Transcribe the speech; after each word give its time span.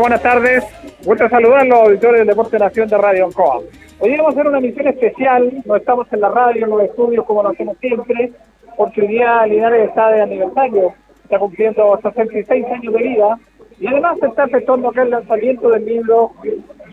Buenas 0.00 0.22
tardes. 0.22 0.64
Vuelvo 1.04 1.24
a 1.24 1.28
saludar 1.28 1.60
a 1.60 1.64
los 1.64 1.78
auditores 1.80 2.20
del 2.20 2.28
Deporte 2.28 2.58
Nación 2.58 2.88
de 2.88 2.96
Radio 2.96 3.26
Ancoa. 3.26 3.60
Hoy 3.98 4.16
vamos 4.16 4.28
a 4.28 4.30
hacer 4.30 4.46
una 4.46 4.60
misión 4.60 4.86
especial. 4.88 5.52
No 5.66 5.76
estamos 5.76 6.10
en 6.12 6.20
la 6.20 6.30
radio, 6.30 6.64
en 6.64 6.70
los 6.70 6.82
estudios 6.82 7.24
como 7.26 7.42
lo 7.42 7.50
hacemos 7.50 7.76
siempre, 7.78 8.32
porque 8.76 9.02
hoy 9.02 9.08
día 9.08 9.46
Linares 9.46 9.88
está 9.90 10.10
de 10.10 10.22
aniversario. 10.22 10.94
Está 11.24 11.38
cumpliendo 11.38 12.00
66 12.02 12.66
años 12.66 12.94
de 12.94 13.02
vida. 13.02 13.38
Y 13.78 13.86
además 13.86 14.18
se 14.20 14.26
está 14.26 14.44
efectuando 14.44 14.88
acá 14.88 15.02
el 15.02 15.10
lanzamiento 15.10 15.68
del 15.68 15.84
libro 15.84 16.32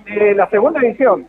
de 0.05 0.35
la 0.35 0.49
segunda 0.49 0.81
edición 0.81 1.27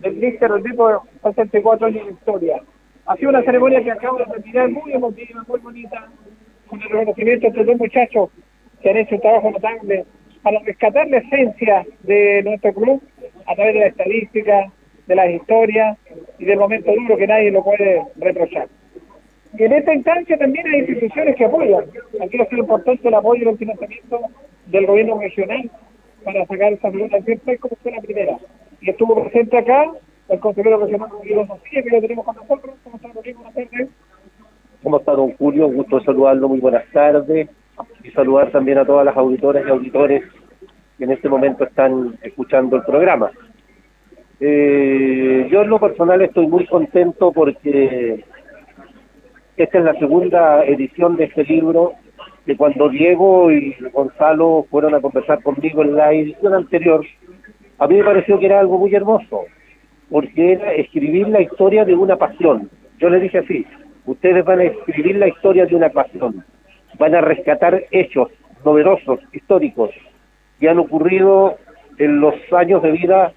del 0.00 0.20
Lister 0.20 0.50
del 0.50 0.62
tipo 0.62 1.02
64 1.22 1.86
años 1.86 2.06
de 2.06 2.12
historia. 2.12 2.62
Ha 3.06 3.16
sido 3.16 3.30
una 3.30 3.42
ceremonia 3.42 3.82
que 3.82 3.90
acabo 3.90 4.18
de 4.18 4.24
terminar 4.26 4.70
muy 4.70 4.92
emotiva, 4.92 5.44
muy 5.46 5.60
bonita, 5.60 6.08
con 6.68 6.80
el 6.80 6.88
reconocimiento 6.88 7.42
de 7.42 7.48
estos 7.48 7.66
dos 7.66 7.76
muchachos 7.76 8.30
que 8.80 8.90
han 8.90 8.96
hecho 8.96 9.14
un 9.16 9.20
trabajo 9.20 9.50
notable 9.50 10.06
para 10.48 10.60
rescatar 10.60 11.06
la 11.08 11.18
esencia 11.18 11.84
de 12.04 12.42
nuestro 12.42 12.72
club 12.72 13.02
a 13.46 13.54
través 13.54 13.74
de 13.74 13.80
la 13.80 13.86
estadística, 13.88 14.72
de 15.06 15.14
las 15.14 15.28
historias 15.28 15.98
y 16.38 16.46
del 16.46 16.58
momento 16.58 16.90
duro 16.90 17.18
que 17.18 17.26
nadie 17.26 17.50
lo 17.50 17.62
puede 17.62 18.02
reprochar. 18.16 18.66
Y 19.58 19.64
en 19.64 19.72
esta 19.74 19.92
instancia 19.92 20.38
también 20.38 20.66
hay 20.68 20.80
instituciones 20.80 21.36
que 21.36 21.44
apoyan. 21.44 21.84
Aquí 22.22 22.38
sido 22.38 22.62
importante 22.62 23.08
el 23.08 23.14
apoyo 23.14 23.44
y 23.44 23.48
el 23.48 23.58
financiamiento 23.58 24.20
del 24.68 24.86
gobierno 24.86 25.20
regional 25.20 25.70
para 26.24 26.46
sacar 26.46 26.72
esa 26.72 26.90
pelota 26.90 27.20
siempre 27.20 27.58
como 27.58 27.76
fue 27.82 27.92
la 27.92 28.00
primera. 28.00 28.38
Y 28.80 28.88
estuvo 28.88 29.22
presente 29.22 29.58
acá 29.58 29.84
el 30.30 30.40
consejero 30.40 30.78
regional 30.78 31.10
Julio 31.10 31.44
Mosilla, 31.44 31.82
que 31.82 31.90
lo 31.90 32.00
tenemos 32.00 32.24
con 32.24 32.36
nosotros. 32.36 32.74
¿Cómo 32.84 32.96
está, 32.96 33.08
Rodrigo? 33.12 33.42
Buenas 33.42 33.54
tardes. 33.54 33.88
¿Cómo 34.82 34.96
está, 34.96 35.12
don 35.12 35.32
Julio? 35.36 35.66
Un 35.66 35.76
gusto 35.76 36.00
saludarlo. 36.00 36.48
Muy 36.48 36.60
buenas 36.60 36.84
tardes 36.90 37.50
y 38.02 38.10
saludar 38.10 38.50
también 38.50 38.78
a 38.78 38.84
todas 38.84 39.04
las 39.04 39.16
auditoras 39.16 39.64
y 39.66 39.70
auditores 39.70 40.24
que 40.96 41.04
en 41.04 41.12
este 41.12 41.28
momento 41.28 41.64
están 41.64 42.18
escuchando 42.22 42.76
el 42.76 42.82
programa. 42.82 43.30
Eh, 44.40 45.48
yo 45.50 45.62
en 45.62 45.70
lo 45.70 45.80
personal 45.80 46.20
estoy 46.22 46.46
muy 46.46 46.66
contento 46.66 47.32
porque 47.32 48.24
esta 49.56 49.78
es 49.78 49.84
la 49.84 49.94
segunda 49.94 50.64
edición 50.64 51.16
de 51.16 51.24
este 51.24 51.44
libro 51.44 51.94
que 52.46 52.56
cuando 52.56 52.88
Diego 52.88 53.50
y 53.50 53.76
Gonzalo 53.92 54.66
fueron 54.70 54.94
a 54.94 55.00
conversar 55.00 55.42
conmigo 55.42 55.82
en 55.82 55.94
la 55.94 56.12
edición 56.12 56.54
anterior, 56.54 57.04
a 57.78 57.86
mí 57.86 57.96
me 57.96 58.04
pareció 58.04 58.38
que 58.38 58.46
era 58.46 58.60
algo 58.60 58.78
muy 58.78 58.94
hermoso, 58.94 59.42
porque 60.08 60.52
era 60.52 60.72
escribir 60.72 61.28
la 61.28 61.42
historia 61.42 61.84
de 61.84 61.94
una 61.94 62.16
pasión. 62.16 62.70
Yo 62.98 63.10
les 63.10 63.22
dije 63.22 63.38
así, 63.38 63.66
ustedes 64.06 64.44
van 64.44 64.60
a 64.60 64.64
escribir 64.64 65.16
la 65.16 65.28
historia 65.28 65.66
de 65.66 65.76
una 65.76 65.90
pasión 65.90 66.44
van 66.98 67.14
a 67.14 67.20
rescatar 67.20 67.84
hechos 67.90 68.28
novedosos, 68.64 69.20
históricos, 69.32 69.90
que 70.58 70.68
han 70.68 70.78
ocurrido 70.78 71.56
en 71.98 72.20
los 72.20 72.34
años 72.52 72.82
de 72.82 72.92
vida 72.92 73.32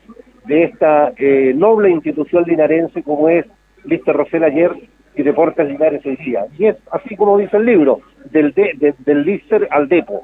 de 0.45 0.63
esta 0.63 1.13
eh, 1.17 1.53
noble 1.55 1.89
institución 1.89 2.43
linarense 2.47 3.03
como 3.03 3.29
es 3.29 3.45
Lister 3.83 4.15
Rosel 4.15 4.43
ayer 4.43 4.71
y 5.15 5.23
Deportes 5.23 5.67
Linares 5.67 6.05
hoy 6.05 6.15
día. 6.17 6.45
Y 6.57 6.65
es 6.67 6.77
así 6.91 7.15
como 7.15 7.37
dice 7.37 7.57
el 7.57 7.65
libro, 7.65 8.01
del, 8.31 8.53
del 8.53 9.23
Lister 9.23 9.67
al 9.71 9.87
Depo. 9.87 10.23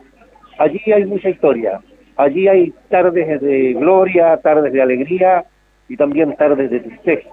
Allí 0.57 0.79
hay 0.91 1.05
mucha 1.05 1.29
historia, 1.29 1.81
allí 2.15 2.47
hay 2.47 2.73
tardes 2.89 3.41
de 3.41 3.73
gloria, 3.73 4.37
tardes 4.37 4.73
de 4.73 4.81
alegría 4.81 5.45
y 5.87 5.97
también 5.97 6.35
tardes 6.35 6.69
de 6.71 6.79
tristeza. 6.79 7.29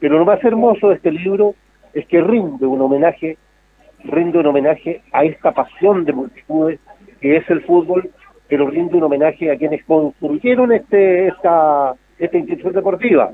Pero 0.00 0.18
lo 0.18 0.24
más 0.24 0.42
hermoso 0.44 0.88
de 0.88 0.96
este 0.96 1.12
libro 1.12 1.54
es 1.94 2.06
que 2.06 2.20
rinde 2.20 2.66
un 2.66 2.80
homenaje 2.80 3.38
rinde 4.04 4.38
un 4.38 4.46
homenaje 4.46 5.02
a 5.12 5.24
esta 5.24 5.52
pasión 5.52 6.04
de 6.04 6.12
multitudes 6.12 6.80
que 7.20 7.36
es 7.36 7.48
el 7.50 7.62
fútbol, 7.62 8.10
pero 8.48 8.68
rinde 8.68 8.96
un 8.96 9.04
homenaje 9.04 9.50
a 9.50 9.56
quienes 9.56 9.84
construyeron 9.84 10.72
este, 10.72 11.28
esta, 11.28 11.94
esta 12.18 12.38
institución 12.38 12.74
deportiva, 12.74 13.30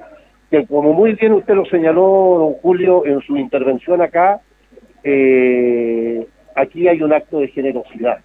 que 0.51 0.67
como 0.67 0.93
muy 0.93 1.15
bien 1.15 1.33
usted 1.33 1.55
lo 1.55 1.65
señaló, 1.67 2.37
don 2.39 2.53
Julio, 2.55 3.05
en 3.07 3.21
su 3.23 3.37
intervención 3.37 4.01
acá, 4.01 4.41
eh, 5.05 6.27
aquí 6.55 6.89
hay 6.89 7.03
un 7.03 7.13
acto 7.13 7.41
de 7.41 7.49
generosidad, 7.49 8.19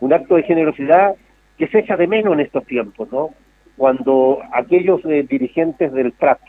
un 0.00 0.12
acto 0.12 0.36
de 0.36 0.42
generosidad 0.42 1.14
que 1.56 1.68
se 1.68 1.80
echa 1.80 1.96
de 1.96 2.06
menos 2.06 2.34
en 2.34 2.40
estos 2.40 2.64
tiempos, 2.66 3.10
¿no? 3.12 3.30
Cuando 3.76 4.40
aquellos 4.52 5.04
eh, 5.04 5.24
dirigentes 5.28 5.92
del 5.92 6.12
FRAC, 6.12 6.40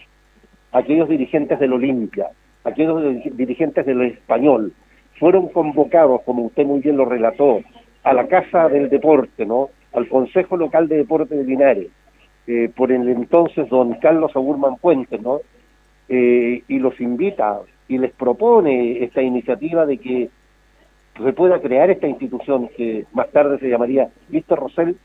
aquellos 0.72 1.10
dirigentes 1.10 1.60
del 1.60 1.74
Olimpia, 1.74 2.28
aquellos 2.64 3.02
dirigentes 3.36 3.86
del 3.86 4.02
Español, 4.02 4.74
fueron 5.20 5.50
convocados, 5.50 6.22
como 6.22 6.44
usted 6.44 6.66
muy 6.66 6.80
bien 6.80 6.98
lo 6.98 7.06
relató, 7.06 7.62
a 8.04 8.14
la 8.14 8.28
Casa 8.28 8.70
del 8.70 8.90
Deporte, 8.90 9.46
¿no? 9.46 9.70
Al 9.94 10.08
Consejo 10.08 10.56
Local 10.56 10.88
de 10.88 10.98
Deporte 10.98 11.36
de 11.36 11.44
Linares, 11.44 11.88
eh, 12.48 12.72
por 12.76 12.92
el 12.92 13.08
entonces 13.10 13.70
don 13.70 13.96
Carlos 13.96 14.32
Agurman 14.36 14.78
Puentes, 14.78 15.22
¿no? 15.22 15.42
Eh, 16.08 16.64
y 16.68 16.80
los 16.80 17.00
invita 17.00 17.60
y 17.88 17.98
les 17.98 18.12
propone 18.14 19.04
esta 19.04 19.22
iniciativa 19.22 19.86
de 19.86 19.98
que 19.98 20.30
se 21.22 21.34
pueda 21.34 21.60
crear 21.60 21.90
esta 21.90 22.08
institución 22.08 22.70
que 22.76 23.06
más 23.14 23.30
tarde 23.32 23.60
se 23.60 23.70
llamaría 23.70 24.10
Víctor 24.30 24.60
Rosell, 24.60 24.96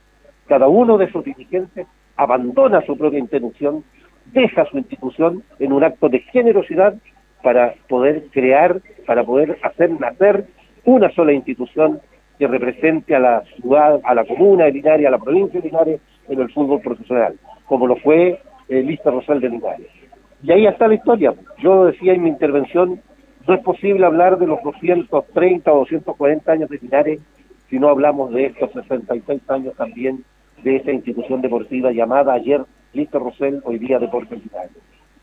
cada 0.46 0.68
uno 0.68 0.96
de 0.96 1.10
sus 1.10 1.24
dirigentes 1.24 1.86
abandona 2.16 2.82
su 2.82 2.96
propia 2.96 3.18
institución, 3.18 3.82
deja 4.32 4.64
su 4.66 4.78
institución 4.78 5.42
en 5.58 5.72
un 5.72 5.82
acto 5.82 6.08
de 6.08 6.20
generosidad 6.20 6.94
para 7.44 7.74
poder 7.88 8.24
crear, 8.32 8.80
para 9.06 9.22
poder 9.22 9.58
hacer 9.62 9.90
nacer 10.00 10.46
una 10.84 11.10
sola 11.10 11.34
institución 11.34 12.00
que 12.38 12.48
represente 12.48 13.14
a 13.14 13.20
la 13.20 13.42
ciudad, 13.42 14.00
a 14.02 14.14
la 14.14 14.24
comuna 14.24 14.64
de 14.64 14.72
Linares, 14.72 15.06
a 15.06 15.10
la 15.10 15.18
provincia 15.18 15.60
de 15.60 15.68
Linares 15.68 16.00
en 16.28 16.40
el 16.40 16.50
fútbol 16.50 16.80
profesional, 16.80 17.34
como 17.66 17.86
lo 17.86 17.96
fue 17.96 18.40
el 18.68 18.86
Lista 18.86 19.10
Rosal 19.10 19.40
de 19.40 19.50
Linares. 19.50 19.86
Y 20.42 20.52
ahí 20.52 20.66
está 20.66 20.88
la 20.88 20.94
historia. 20.94 21.34
Yo 21.58 21.84
decía 21.84 22.14
en 22.14 22.22
mi 22.22 22.30
intervención, 22.30 23.00
no 23.46 23.54
es 23.54 23.60
posible 23.60 24.06
hablar 24.06 24.38
de 24.38 24.46
los 24.46 24.62
230 24.62 25.70
o 25.70 25.78
240 25.80 26.50
años 26.50 26.70
de 26.70 26.78
Linares 26.78 27.20
si 27.68 27.78
no 27.78 27.88
hablamos 27.88 28.32
de 28.32 28.46
estos 28.46 28.72
66 28.72 29.42
años 29.48 29.74
también 29.76 30.24
de 30.62 30.76
esa 30.76 30.92
institución 30.92 31.42
deportiva 31.42 31.92
llamada 31.92 32.32
ayer 32.32 32.62
Listo 32.94 33.18
Rosell, 33.18 33.60
hoy 33.64 33.78
día 33.78 33.98
Deportes 33.98 34.42
Linares. 34.42 34.72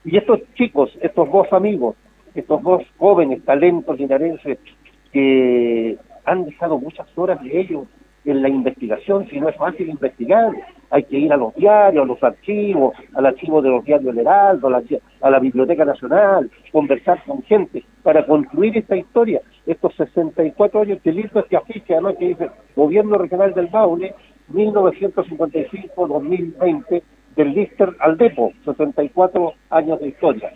Y 0.03 0.17
estos 0.17 0.39
chicos, 0.55 0.97
estos 1.01 1.31
dos 1.31 1.51
amigos, 1.53 1.95
estos 2.35 2.61
dos 2.61 2.83
jóvenes 2.97 3.43
talentos 3.43 3.99
linarenses 3.99 4.59
que 5.11 5.97
han 6.25 6.45
dejado 6.45 6.79
muchas 6.79 7.07
horas 7.15 7.41
de 7.43 7.59
ellos 7.59 7.87
en 8.23 8.41
la 8.41 8.49
investigación, 8.49 9.27
si 9.29 9.39
no 9.39 9.49
es 9.49 9.55
fácil 9.55 9.89
investigar, 9.89 10.51
hay 10.91 11.03
que 11.03 11.17
ir 11.17 11.33
a 11.33 11.37
los 11.37 11.55
diarios, 11.55 12.03
a 12.03 12.07
los 12.07 12.23
archivos, 12.23 12.93
al 13.15 13.25
archivo 13.25 13.63
de 13.63 13.69
los 13.69 13.83
diarios 13.83 14.13
del 14.13 14.25
Heraldo, 14.25 14.67
a 14.67 14.71
la, 14.71 14.83
a 15.21 15.29
la 15.31 15.39
Biblioteca 15.39 15.85
Nacional, 15.85 16.51
conversar 16.71 17.23
con 17.25 17.41
gente 17.43 17.83
para 18.03 18.25
concluir 18.25 18.77
esta 18.77 18.95
historia, 18.95 19.41
estos 19.65 19.95
64 19.95 20.81
años 20.81 21.01
que 21.01 21.11
listo 21.11 21.39
este 21.39 21.57
afiche, 21.57 21.93
además 21.93 22.15
que 22.19 22.27
dice 22.27 22.51
Gobierno 22.75 23.17
Regional 23.17 23.55
del 23.55 23.67
Baule, 23.67 24.13
1955-2020, 24.53 27.01
del 27.35 27.53
Lister 27.53 27.95
al 27.99 28.17
Depo, 28.17 28.53
64 28.65 29.53
años 29.69 29.99
de 29.99 30.07
historia. 30.09 30.51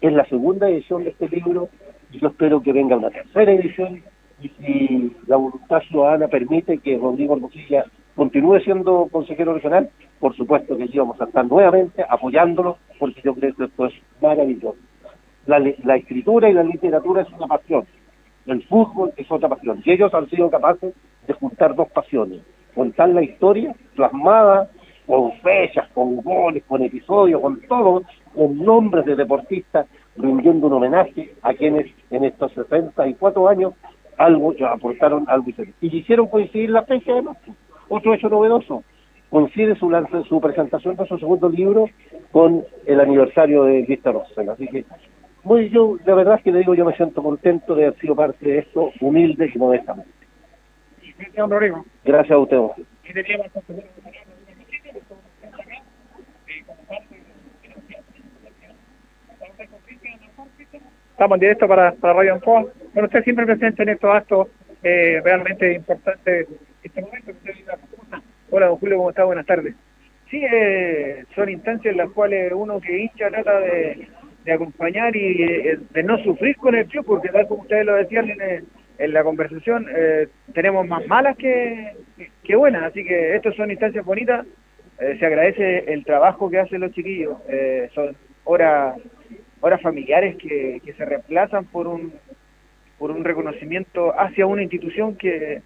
Es 0.00 0.12
la 0.12 0.24
segunda 0.26 0.68
edición 0.68 1.04
de 1.04 1.10
este 1.10 1.28
libro, 1.28 1.68
yo 2.12 2.28
espero 2.28 2.62
que 2.62 2.72
venga 2.72 2.96
una 2.96 3.10
tercera 3.10 3.52
edición. 3.52 4.02
Y 4.42 4.48
si 4.48 5.16
la 5.26 5.36
voluntad 5.36 5.80
ciudadana 5.88 6.28
permite 6.28 6.78
que 6.78 6.98
Rodrigo 6.98 7.34
Hermosilla 7.34 7.86
continúe 8.14 8.60
siendo 8.60 9.08
consejero 9.10 9.54
regional, 9.54 9.88
por 10.20 10.36
supuesto 10.36 10.76
que 10.76 10.98
vamos 10.98 11.20
a 11.20 11.24
estar 11.24 11.46
nuevamente 11.46 12.04
apoyándolo, 12.08 12.76
porque 12.98 13.22
yo 13.22 13.34
creo 13.34 13.54
que 13.54 13.64
esto 13.64 13.86
es 13.86 13.94
maravilloso. 14.20 14.78
La 15.46 15.96
escritura 15.96 16.50
y 16.50 16.54
la 16.54 16.64
literatura 16.64 17.22
es 17.22 17.28
una 17.30 17.46
pasión, 17.46 17.86
el 18.46 18.62
fútbol 18.64 19.12
es 19.16 19.30
otra 19.30 19.48
pasión, 19.48 19.80
y 19.84 19.92
ellos 19.92 20.12
han 20.12 20.28
sido 20.28 20.50
capaces 20.50 20.94
de 21.26 21.32
juntar 21.34 21.74
dos 21.74 21.88
pasiones, 21.88 22.40
contar 22.74 23.08
la 23.10 23.22
historia 23.22 23.74
plasmada 23.94 24.68
con 25.06 25.32
fechas, 25.38 25.88
con 25.94 26.16
goles, 26.16 26.64
con 26.66 26.82
episodios, 26.82 27.40
con 27.40 27.60
todo, 27.62 28.02
con 28.36 28.58
nombres 28.58 29.06
de 29.06 29.16
deportistas, 29.16 29.86
rindiendo 30.16 30.66
un 30.66 30.74
homenaje 30.74 31.34
a 31.42 31.54
quienes 31.54 31.86
en 32.10 32.24
estos 32.24 32.52
64 32.52 33.48
años 33.48 33.72
algo 34.18 34.54
aportaron 34.70 35.24
algo 35.28 35.50
y 35.80 35.98
hicieron 35.98 36.28
coincidir 36.28 36.70
la 36.70 36.84
fecha 36.84 37.12
además 37.12 37.36
otro 37.88 38.14
hecho 38.14 38.30
novedoso 38.30 38.82
coincide 39.28 39.76
su 39.76 39.90
su 40.26 40.40
presentación 40.40 40.96
de 40.96 41.06
su 41.06 41.18
segundo 41.18 41.50
libro 41.50 41.90
con 42.32 42.64
el 42.86 43.00
aniversario 43.00 43.64
de 43.64 43.82
Vista 43.82 44.12
Rosen 44.12 44.48
así 44.48 44.66
que 44.68 44.86
muy 45.44 45.68
yo 45.68 45.96
la 46.06 46.14
verdad 46.14 46.36
es 46.36 46.44
que 46.44 46.52
le 46.52 46.60
digo 46.60 46.74
yo 46.74 46.86
me 46.86 46.96
siento 46.96 47.22
contento 47.22 47.74
de 47.74 47.86
haber 47.86 48.00
sido 48.00 48.16
parte 48.16 48.48
de 48.48 48.58
esto 48.60 48.90
humilde 49.00 49.50
y 49.54 49.58
modestamente. 49.58 50.10
Gracias 52.04 52.32
a 52.32 52.38
usted 52.38 52.58
Estamos 61.16 61.36
en 61.36 61.40
directo 61.40 61.66
para, 61.66 61.92
para 61.92 62.12
Radio 62.12 62.34
Ancoa. 62.34 62.66
Bueno, 62.92 63.06
usted 63.06 63.24
siempre 63.24 63.46
presente 63.46 63.82
en 63.82 63.88
estos 63.88 64.14
actos 64.14 64.48
eh, 64.82 65.18
realmente 65.24 65.72
importantes. 65.72 66.46
Este 66.82 67.00
momento 67.00 67.32
Hola, 68.50 68.66
don 68.66 68.76
Julio, 68.76 68.98
¿cómo 68.98 69.08
está? 69.08 69.24
Buenas 69.24 69.46
tardes. 69.46 69.74
Sí, 70.28 70.44
eh, 70.44 71.24
son 71.34 71.48
instancias 71.48 71.92
en 71.92 71.96
las 71.96 72.10
cuales 72.10 72.52
uno 72.54 72.78
que 72.82 72.98
hincha 72.98 73.30
trata 73.30 73.60
de, 73.60 74.08
acompañar 74.52 75.16
y 75.16 75.42
eh, 75.42 75.78
de 75.88 76.02
no 76.02 76.18
sufrir 76.18 76.54
con 76.56 76.74
el 76.74 76.84
club, 76.84 77.06
porque 77.06 77.30
tal 77.30 77.48
como 77.48 77.62
ustedes 77.62 77.86
lo 77.86 77.94
decían 77.94 78.28
en, 78.28 78.66
en 78.98 79.12
la 79.14 79.24
conversación, 79.24 79.86
eh, 79.96 80.28
tenemos 80.52 80.86
más 80.86 81.06
malas 81.06 81.34
que, 81.38 81.94
que 82.44 82.56
buenas, 82.56 82.82
así 82.82 83.02
que 83.02 83.36
estas 83.36 83.56
son 83.56 83.70
instancias 83.70 84.04
bonitas. 84.04 84.46
se 84.98 85.24
agradece 85.24 85.90
el 85.90 86.04
trabajo 86.04 86.50
que 86.50 86.58
hacen 86.58 86.82
los 86.82 86.92
chiquillos. 86.92 87.38
son 87.94 88.14
horas 88.44 88.96
horas 89.60 89.80
familiares 89.80 90.36
que, 90.36 90.80
que 90.84 90.92
se 90.92 91.04
reemplazan 91.04 91.64
por 91.66 91.86
un 91.86 92.12
por 92.98 93.10
un 93.10 93.24
reconocimiento 93.24 94.18
hacia 94.18 94.46
una 94.46 94.62
institución 94.62 95.16
que, 95.16 95.60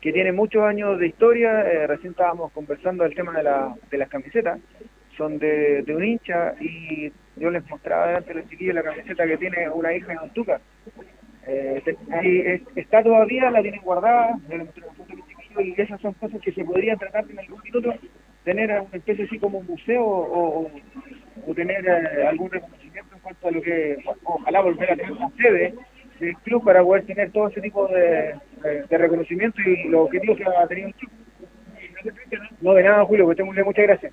que 0.00 0.12
tiene 0.12 0.30
muchos 0.30 0.62
años 0.62 0.98
de 1.00 1.08
historia. 1.08 1.62
Eh, 1.62 1.86
recién 1.88 2.12
estábamos 2.12 2.52
conversando 2.52 3.02
del 3.02 3.14
tema 3.14 3.32
de, 3.32 3.42
la, 3.42 3.74
de 3.90 3.98
las 3.98 4.08
camisetas. 4.08 4.60
Son 5.16 5.38
de, 5.38 5.82
de 5.82 5.96
un 5.96 6.04
hincha 6.04 6.54
y 6.60 7.10
yo 7.36 7.50
les 7.50 7.68
mostraba 7.68 8.06
delante 8.06 8.34
de 8.34 8.40
los 8.40 8.48
chiquillos 8.50 8.74
la 8.74 8.82
camiseta 8.84 9.26
que 9.26 9.36
tiene 9.36 9.68
una 9.68 9.92
hija 9.94 10.12
en 10.12 10.18
Antuca. 10.18 10.60
Eh, 11.48 11.82
está 12.76 13.02
todavía, 13.02 13.50
la 13.50 13.62
tienen 13.62 13.80
guardada, 13.80 14.36
y 15.58 15.80
esas 15.80 16.00
son 16.00 16.12
cosas 16.14 16.40
que 16.40 16.52
se 16.52 16.64
podrían 16.64 16.98
tratar 16.98 17.24
en 17.30 17.38
algún 17.38 17.62
minuto, 17.62 17.94
tener 18.44 18.70
una 18.70 18.96
especie 18.96 19.24
así 19.24 19.38
como 19.38 19.58
un 19.58 19.66
museo 19.66 20.04
o, 20.04 20.70
o 21.46 21.54
tener 21.54 21.84
eh, 21.86 22.26
algún 22.26 22.50
reconocimiento 22.50 22.95
lo 23.50 23.62
que, 23.62 23.96
ojalá 24.24 24.60
volver 24.60 24.92
a 24.92 24.96
tener 24.96 25.12
una 25.12 25.30
sede 25.36 25.74
del 26.20 26.36
club 26.38 26.64
para 26.64 26.82
poder 26.82 27.04
tener 27.04 27.30
todo 27.30 27.48
ese 27.48 27.60
tipo 27.60 27.86
de, 27.88 28.34
de, 28.88 28.98
reconocimiento 28.98 29.60
y 29.62 29.88
los 29.88 30.06
objetivos 30.06 30.38
que 30.38 30.44
ha 30.44 30.66
tenido 30.66 30.88
el 30.88 30.94
club. 30.94 31.10
No, 32.60 32.74
de 32.74 32.82
nada, 32.82 33.04
Julio, 33.04 33.28
que 33.28 33.42
bien, 33.42 33.66
muchas 33.66 33.86
gracias. 33.86 34.12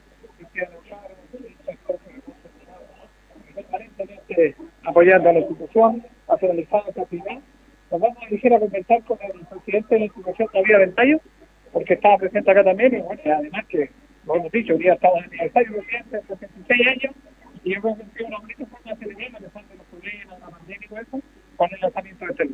apoyando 4.84 5.30
a 5.30 5.34
la 5.34 5.40
institución, 5.40 6.04
actividad. 6.28 7.40
Nos 7.92 8.02
vamos 8.02 8.18
a 8.18 8.26
dirigir 8.26 8.54
a 8.54 8.60
conversar 8.60 9.04
con 9.04 9.18
el 9.22 9.46
presidente 9.46 9.96
de 9.96 10.00
la 10.00 10.06
institución, 10.06 10.50
David 10.54 10.76
Aventayo, 10.76 11.20
porque 11.72 11.94
estaba 11.94 12.18
presente 12.18 12.52
acá 12.52 12.64
también, 12.64 12.96
y 12.96 13.02
bueno, 13.02 13.22
además 13.26 13.66
que, 13.68 13.90
lo 14.26 14.36
hemos 14.36 14.52
dicho, 14.52 14.74
hoy 14.74 14.80
día 14.80 14.94
estamos 14.94 15.20
en 15.20 15.26
el 15.26 15.30
aniversario, 15.32 15.74
presidente, 15.74 16.22
66 16.28 16.88
años, 16.88 17.16
y 17.64 17.72
que 17.72 17.78
es 17.78 18.28
una 18.28 18.40
bonita 18.40 18.66
forma 18.66 18.92
de 18.92 18.98
celebrar, 18.98 19.36
a 19.36 19.40
pesar 19.40 19.66
de 19.68 19.76
los 19.76 19.86
problemas, 19.88 20.40
la 20.40 20.50
pandemia 20.50 20.86
y 20.86 20.88
todo 20.88 21.00
eso, 21.00 21.22
con 21.56 21.70
el 21.72 21.82
lanzamiento 21.82 22.26
de 22.26 22.32
este. 22.32 22.50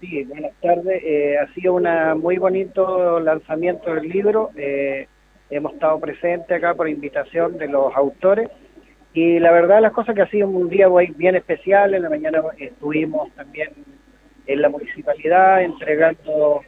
Sí, 0.00 0.24
buenas 0.24 0.52
tardes. 0.60 1.02
Eh, 1.04 1.38
ha 1.38 1.54
sido 1.54 1.74
un 1.74 2.20
muy 2.20 2.38
bonito 2.38 3.20
lanzamiento 3.20 3.94
del 3.94 4.08
libro. 4.08 4.50
Eh, 4.56 5.08
hemos 5.50 5.74
estado 5.74 5.98
presentes 6.00 6.56
acá 6.56 6.74
por 6.74 6.88
invitación 6.88 7.58
de 7.58 7.68
los 7.68 7.94
autores. 7.94 8.48
Y 9.14 9.38
la 9.38 9.50
verdad 9.50 9.82
las 9.82 9.92
cosas 9.92 10.14
que 10.14 10.22
ha 10.22 10.30
sido 10.30 10.48
un 10.48 10.68
día 10.68 10.88
bien 11.16 11.36
especial. 11.36 11.94
En 11.94 12.02
la 12.02 12.10
mañana 12.10 12.42
estuvimos 12.58 13.30
también 13.34 13.70
en 14.46 14.62
la 14.62 14.68
municipalidad 14.68 15.62
entregando 15.62 16.62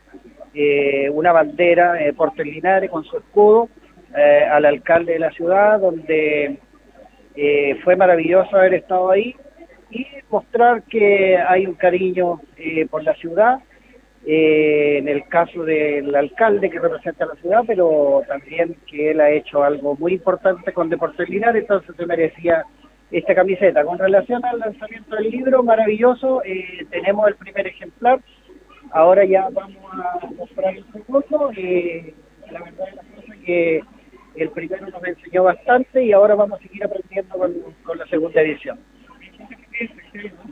eh, 0.53 1.11
una 1.11 1.33
bandera 1.33 2.03
eh, 2.05 2.13
por 2.13 2.37
Linares 2.39 2.91
con 2.91 3.05
su 3.05 3.17
escudo 3.17 3.69
eh, 4.17 4.45
al 4.45 4.65
alcalde 4.65 5.15
de 5.15 5.19
la 5.19 5.31
ciudad, 5.33 5.81
donde 5.81 6.59
eh, 7.37 7.79
fue 7.83 7.97
maravilloso 7.97 8.57
haber 8.57 8.75
estado 8.75 9.11
ahí 9.11 9.35
y 9.91 10.07
mostrar 10.31 10.83
que 10.85 11.37
hay 11.37 11.67
un 11.67 11.75
cariño 11.75 12.41
eh, 12.57 12.87
por 12.91 13.03
la 13.05 13.15
ciudad, 13.15 13.61
eh, 14.27 14.99
en 14.99 15.09
el 15.09 15.27
caso 15.29 15.65
del 15.65 16.15
alcalde 16.15 16.71
que 16.71 16.81
representa 16.81 17.25
a 17.25 17.29
la 17.29 17.35
ciudad, 17.35 17.63
pero 17.67 18.23
también 18.27 18.77
que 18.87 19.11
él 19.11 19.21
ha 19.21 19.31
hecho 19.31 19.63
algo 19.63 19.97
muy 19.97 20.15
importante 20.15 20.73
con 20.73 20.89
Deportes 20.89 21.29
Linares, 21.29 21.63
entonces 21.63 21.95
se 21.97 22.07
merecía 22.07 22.65
esta 23.11 23.35
camiseta. 23.35 23.85
Con 23.85 23.99
relación 23.99 24.45
al 24.45 24.59
lanzamiento 24.59 25.15
del 25.15 25.31
libro, 25.31 25.63
maravilloso, 25.63 26.43
eh, 26.45 26.87
tenemos 26.91 27.29
el 27.29 27.37
primer 27.37 27.67
ejemplar, 27.67 28.21
ahora 28.91 29.25
ya 29.25 29.49
vamos 29.53 29.77
a 29.93 30.27
mostrar 30.37 30.77
el 30.77 30.85
segundo, 30.93 31.51
la 32.51 32.61
verdad 32.61 32.89
es 32.89 33.29
la 33.29 33.37
que 33.45 33.83
el 34.37 34.51
primero 34.51 34.87
nos 34.89 35.05
enseñó 35.05 35.45
bastante 35.45 36.05
y 36.05 36.13
ahora 36.13 36.35
vamos 36.35 36.59
a 36.59 36.63
seguir 36.63 36.85
aprendiendo 36.85 37.39
con 37.85 37.99
la 37.99 38.07
segunda 38.07 38.41
edición. 38.41 38.79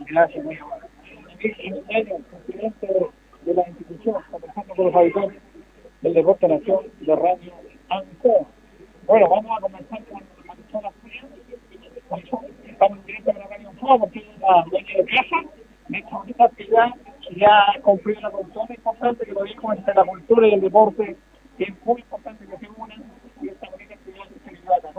Gracias, 0.09 0.45
muy 0.45 0.57
amable. 0.57 0.89
de 3.45 3.55
la 3.55 3.69
institución, 3.69 4.23
conversando 4.31 4.75
con 4.75 4.87
los 4.87 4.95
habitantes, 4.95 5.43
del 6.01 6.15
Deporte 6.15 6.49
Nación 6.49 6.81
de 7.01 7.17
Radio 7.17 7.53
ANCO. 7.89 8.47
Bueno, 9.07 9.29
vamos 9.29 9.59
a 9.59 9.61
comenzar 9.61 10.05
con 10.05 10.21
la 10.47 10.55
persona 10.55 10.91
Estamos 12.67 12.99
en 12.99 13.07
directo 13.07 13.33
con 13.33 13.41
la 13.41 13.47
Radio 13.49 13.69
ANCO 13.71 13.99
porque 14.01 14.19
es 14.19 14.41
la 14.41 14.65
dueña 14.71 14.97
de 14.97 15.05
casa. 15.05 15.37
De 15.89 15.99
hecho, 15.99 16.25
esta 16.29 16.45
actividad 16.45 16.89
ya 17.37 17.81
cumplió 17.83 18.19
una 18.19 18.31
función 18.31 18.67
importante 18.71 19.27
que 19.27 19.33
lo 19.33 19.43
dijo 19.45 19.73
entre 19.73 19.95
la 19.95 20.05
cultura 20.05 20.47
y 20.47 20.55
el 20.55 20.61
deporte, 20.61 21.17
que 21.59 21.65
es 21.65 21.85
muy 21.85 22.01
importante 22.01 22.47
que 22.47 22.59
se 22.59 22.69
unan 22.77 23.03
y 23.41 23.49
esta 23.49 23.69
bonita 23.71 23.95
actividad 23.95 24.29
que 24.29 24.51
se 24.51 24.63
trata. 24.63 24.93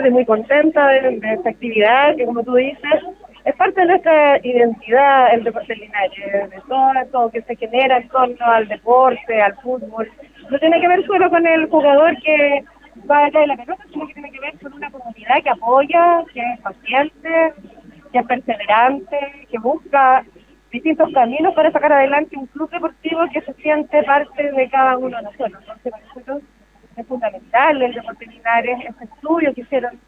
Tardes, 0.00 0.12
muy 0.12 0.24
contenta 0.24 0.88
de, 0.88 1.20
de 1.20 1.32
esta 1.34 1.50
actividad 1.50 2.16
que, 2.16 2.24
como 2.24 2.42
tú 2.42 2.54
dices, 2.54 3.02
es 3.44 3.54
parte 3.56 3.82
de 3.82 3.86
nuestra 3.86 4.38
identidad 4.42 5.34
el 5.34 5.44
deporte 5.44 5.76
Linares, 5.76 6.50
de 6.50 6.62
todo, 6.66 6.92
todo 7.12 7.30
que 7.30 7.42
se 7.42 7.54
genera 7.56 7.98
en 7.98 8.08
torno 8.08 8.46
al 8.46 8.66
deporte, 8.66 9.42
al 9.42 9.54
fútbol. 9.56 10.10
No 10.50 10.58
tiene 10.58 10.80
que 10.80 10.88
ver 10.88 11.04
solo 11.04 11.28
con 11.28 11.46
el 11.46 11.68
jugador 11.68 12.16
que 12.22 12.64
va 13.10 13.26
a 13.26 13.30
de 13.30 13.46
la 13.46 13.56
pelota, 13.58 13.84
sino 13.92 14.06
que 14.06 14.14
tiene 14.14 14.30
que 14.30 14.40
ver 14.40 14.58
con 14.58 14.72
una 14.72 14.90
comunidad 14.90 15.42
que 15.42 15.50
apoya, 15.50 16.24
que 16.32 16.40
es 16.40 16.60
paciente, 16.60 17.52
que 18.10 18.18
es 18.20 18.26
perseverante, 18.26 19.18
que 19.50 19.58
busca 19.58 20.24
distintos 20.72 21.12
caminos 21.12 21.52
para 21.54 21.70
sacar 21.72 21.92
adelante 21.92 22.38
un 22.38 22.46
club 22.46 22.70
deportivo 22.70 23.20
que 23.34 23.42
se 23.42 23.52
siente 23.54 24.02
parte 24.04 24.50
de 24.50 24.70
cada 24.70 24.96
uno 24.96 25.14
de 25.14 25.24
nosotros. 25.24 25.60
Entonces, 25.60 25.92
para 25.92 26.06
nosotros 26.06 26.42
es 27.00 27.06
fundamental 27.06 27.82
el 27.82 27.94
deporte 27.94 28.26
Linares, 28.26 28.78
este 28.88 29.04
estudio 29.04 29.54
que 29.54 29.62
hicieron 29.62 29.98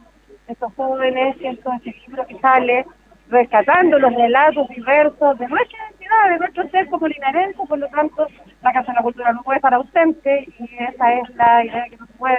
estos 0.49 0.73
jóvenes, 0.75 1.37
¿cierto? 1.39 1.71
ese 1.73 1.97
libro 2.07 2.27
que 2.27 2.39
sale, 2.41 2.85
rescatando 3.29 3.99
los 3.99 4.15
relatos 4.15 4.69
diversos 4.69 5.39
de 5.39 5.49
nuestra 5.49 5.79
identidad, 5.79 6.31
de 6.31 6.39
nuestro 6.39 6.69
ser 6.69 6.87
como 6.89 7.09
linarense, 7.09 7.59
por 7.67 7.79
lo 7.79 7.89
tanto, 7.89 8.27
la 8.63 8.73
Casa 8.73 8.93
de 8.93 8.97
la 8.97 9.03
Cultura 9.03 9.33
no 9.33 9.43
puede 9.43 9.57
estar 9.57 9.75
ausente 9.75 10.47
y 10.59 10.65
esa 10.83 11.15
es 11.15 11.35
la 11.37 11.65
idea 11.65 11.87
que 11.89 11.97
nos 11.97 12.11
puede 12.19 12.37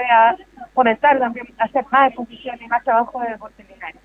fomentar 0.74 1.20
también 1.20 1.48
hacer 1.58 1.86
más 1.92 2.10
exposición 2.10 2.58
y 2.62 2.68
más 2.68 2.84
trabajo 2.84 3.20
de 3.22 3.30
deporte 3.30 3.64
linares. 3.64 4.02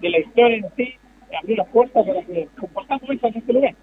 de 0.00 0.08
la 0.08 0.18
historia 0.18 0.56
en 0.56 0.66
sí, 0.76 0.94
abrir 1.36 1.58
las 1.58 1.68
puertas 1.68 2.06
para 2.06 2.22
que 2.22 2.48
comportamos 2.58 3.10
eso 3.10 3.26
en 3.26 3.36
este 3.36 3.52
lugar. 3.52 3.74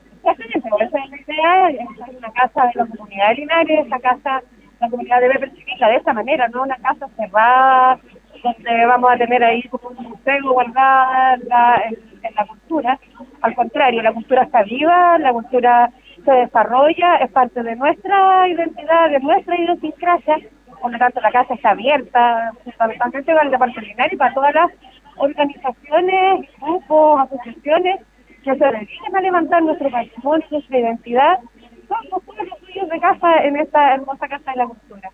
Es 1.45 1.97
la 1.97 2.17
una 2.17 2.31
casa 2.31 2.65
de 2.65 2.71
la 2.75 2.85
comunidad 2.87 3.29
de 3.29 3.35
Linares, 3.35 3.85
esa 3.85 3.99
casa 3.99 4.41
la 4.79 4.89
comunidad 4.89 5.21
debe 5.21 5.39
percibirla 5.39 5.89
de 5.89 5.95
esa 5.97 6.13
manera, 6.13 6.47
no 6.47 6.63
una 6.63 6.75
casa 6.77 7.07
cerrada 7.15 7.99
donde 8.43 8.85
vamos 8.85 9.11
a 9.11 9.17
tener 9.17 9.43
ahí 9.43 9.61
como 9.69 9.89
un 9.89 10.09
museo 10.09 10.53
guardada 10.53 11.81
en, 11.87 12.35
la 12.35 12.45
cultura. 12.47 12.99
Al 13.41 13.53
contrario, 13.53 14.01
la 14.01 14.11
cultura 14.11 14.43
está 14.43 14.63
viva, 14.63 15.19
la 15.19 15.31
cultura 15.31 15.91
se 16.23 16.31
desarrolla, 16.31 17.17
es 17.17 17.31
parte 17.31 17.61
de 17.61 17.75
nuestra 17.75 18.47
identidad, 18.47 19.11
de 19.11 19.19
nuestra 19.19 19.55
idiosincrasia, 19.55 20.39
por 20.81 20.91
lo 20.91 20.97
tanto 20.97 21.21
la 21.21 21.31
casa 21.31 21.53
está 21.53 21.69
abierta 21.69 22.51
fundamentalmente 22.63 23.31
para 23.31 23.45
el 23.45 23.51
departamento 23.51 24.03
y 24.11 24.17
para 24.17 24.33
todas 24.33 24.55
las 24.55 24.71
organizaciones, 25.17 26.49
grupos, 26.59 27.21
asociaciones 27.21 28.01
que 28.45 28.55
se 28.55 28.65
dediquen 28.65 29.15
a 29.15 29.21
levantar 29.21 29.63
nuestro 29.63 29.89
patrimonio, 29.89 30.45
nuestra 30.51 30.79
identidad 30.79 31.39
todos 31.87 32.37
los 32.37 32.59
suyos 32.59 32.89
de 32.89 32.99
casa 32.99 33.43
en 33.43 33.57
esta 33.57 33.95
hermosa 33.95 34.27
Casa 34.27 34.51
de 34.51 34.57
la 34.57 34.67
Cultura. 34.67 35.11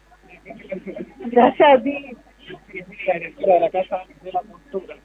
Gracias 1.20 1.70
a 1.70 1.82
ti. 1.82 2.16
de 2.74 3.60
la 3.60 3.70
Casa 3.70 4.04
de 4.22 4.32
la 4.32 4.42
Cultura. 4.42 4.96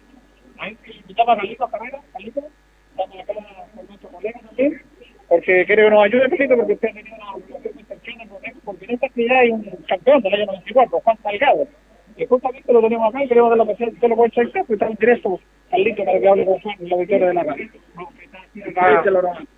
Invitamos 1.00 1.35
a 1.35 1.37
Carlitos 1.37 1.71
Carrera, 1.71 2.00
Carlitos, 2.12 2.45
estamos 2.90 3.21
acá 3.21 3.35
con 3.35 3.87
nuestro 3.87 4.09
colega 4.09 4.40
también, 4.40 4.83
porque 5.28 5.66
quiere 5.66 5.85
que 5.85 5.90
nos 5.90 6.04
ayude, 6.04 6.30
Carlitos, 6.30 6.56
porque 6.56 6.73
usted 6.73 6.88
ha 6.88 6.92
tenido 6.92 7.16
una 7.16 7.33
relación 7.33 7.62
de 7.62 7.80
intenciones 7.80 8.28
con 8.28 8.38
porque 8.64 8.85
en 8.87 8.90
esta 8.92 9.06
actividad 9.06 9.38
hay 9.38 9.50
un 9.50 9.62
campeón 9.87 10.23
del 10.23 10.35
año 10.35 10.47
94, 10.47 11.00
Juan 11.00 11.18
Salgado, 11.23 11.68
y 12.16 12.26
justamente 12.26 12.73
lo 12.73 12.80
tenemos 12.80 13.09
acá 13.09 13.23
y 13.23 13.28
queremos 13.28 13.50
dar 13.50 13.59
la 13.59 13.64
presencia, 13.66 13.95
usted 13.95 14.09
lo 14.09 14.16
puede 14.16 14.28
echar 14.28 14.50
porque 14.50 14.73
está 14.73 14.87
en 14.87 14.95
directo, 14.95 15.40
Carlitos, 15.71 16.06
para 16.06 16.21
que 16.21 16.28
hable 16.28 16.47
con 16.47 16.61
Juan, 16.61 16.76
la 16.80 16.97
victoria 16.97 17.26
de 17.26 17.35
la 17.35 17.42
radio. 17.42 17.71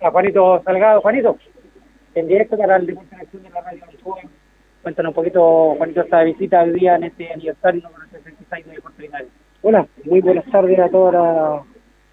A 0.01 0.11
Juanito 0.11 0.61
Salgado, 0.65 1.01
Juanito 1.01 1.37
en 2.15 2.27
directo 2.27 2.57
para 2.57 2.75
el 2.77 2.85
Deporte 2.85 3.15
de 3.31 3.49
la 3.49 3.61
Radio 3.61 3.81
Joven. 4.03 4.29
Cuéntanos 4.81 5.11
un 5.11 5.15
poquito, 5.15 5.75
Juanito, 5.77 6.01
esta 6.01 6.23
visita 6.23 6.63
hoy 6.63 6.71
día 6.73 6.95
en 6.95 7.05
este 7.05 7.31
aniversario 7.31 7.81
número 7.81 8.03
66 8.11 8.65
de 8.65 8.71
Deporte 8.73 9.01
Binario. 9.01 9.29
Hola, 9.61 9.87
muy 10.03 10.19
buenas 10.19 10.45
tardes 10.51 10.79
a 10.79 10.89
toda 10.89 11.11
la, 11.11 11.63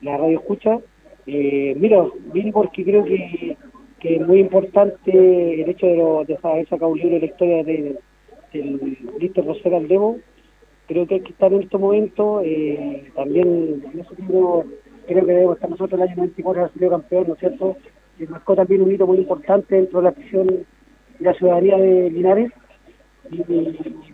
la 0.02 0.16
radio 0.16 0.38
escucha. 0.38 0.78
Eh, 1.26 1.74
mira, 1.76 2.04
vine 2.32 2.52
porque 2.52 2.84
creo 2.84 3.04
que, 3.04 3.56
que 3.98 4.16
es 4.16 4.26
muy 4.26 4.38
importante 4.38 5.62
el 5.62 5.68
hecho 5.68 5.86
de, 5.86 5.96
lo, 5.96 6.24
de 6.24 6.38
haber 6.40 6.68
sacado 6.68 6.92
un 6.92 6.98
libro 6.98 7.14
de 7.14 7.20
la 7.20 7.26
historia 7.26 7.64
de, 7.64 7.98
del 8.52 8.98
Listo 9.18 9.42
Rosero 9.42 9.76
Aldemo. 9.76 10.18
Creo 10.86 11.04
que 11.06 11.14
hay 11.14 11.20
que 11.22 11.32
estar 11.32 11.52
en 11.52 11.62
estos 11.62 11.80
momentos. 11.80 12.42
Eh, 12.44 13.10
también 13.16 13.82
en 13.92 14.00
ese 14.00 14.22
libro 14.22 14.64
creo 15.06 15.24
que 15.24 15.32
debemos 15.32 15.56
estar 15.56 15.70
nosotros 15.70 16.00
el 16.00 16.08
año 16.08 16.16
94 16.16 16.64
ha 16.64 16.68
sido 16.70 16.90
campeón, 16.90 17.24
¿no 17.28 17.34
es 17.34 17.40
cierto? 17.40 17.76
que 18.18 18.26
marcó 18.26 18.56
también 18.56 18.82
un 18.82 18.92
hito 18.92 19.06
muy 19.06 19.18
importante 19.18 19.76
dentro 19.76 20.00
de 20.00 20.04
la 20.04 20.12
prisión 20.12 20.64
y 21.18 21.24
la 21.24 21.34
ciudadanía 21.34 21.76
de 21.76 22.10
Linares. 22.10 22.50
Y, 23.30 23.42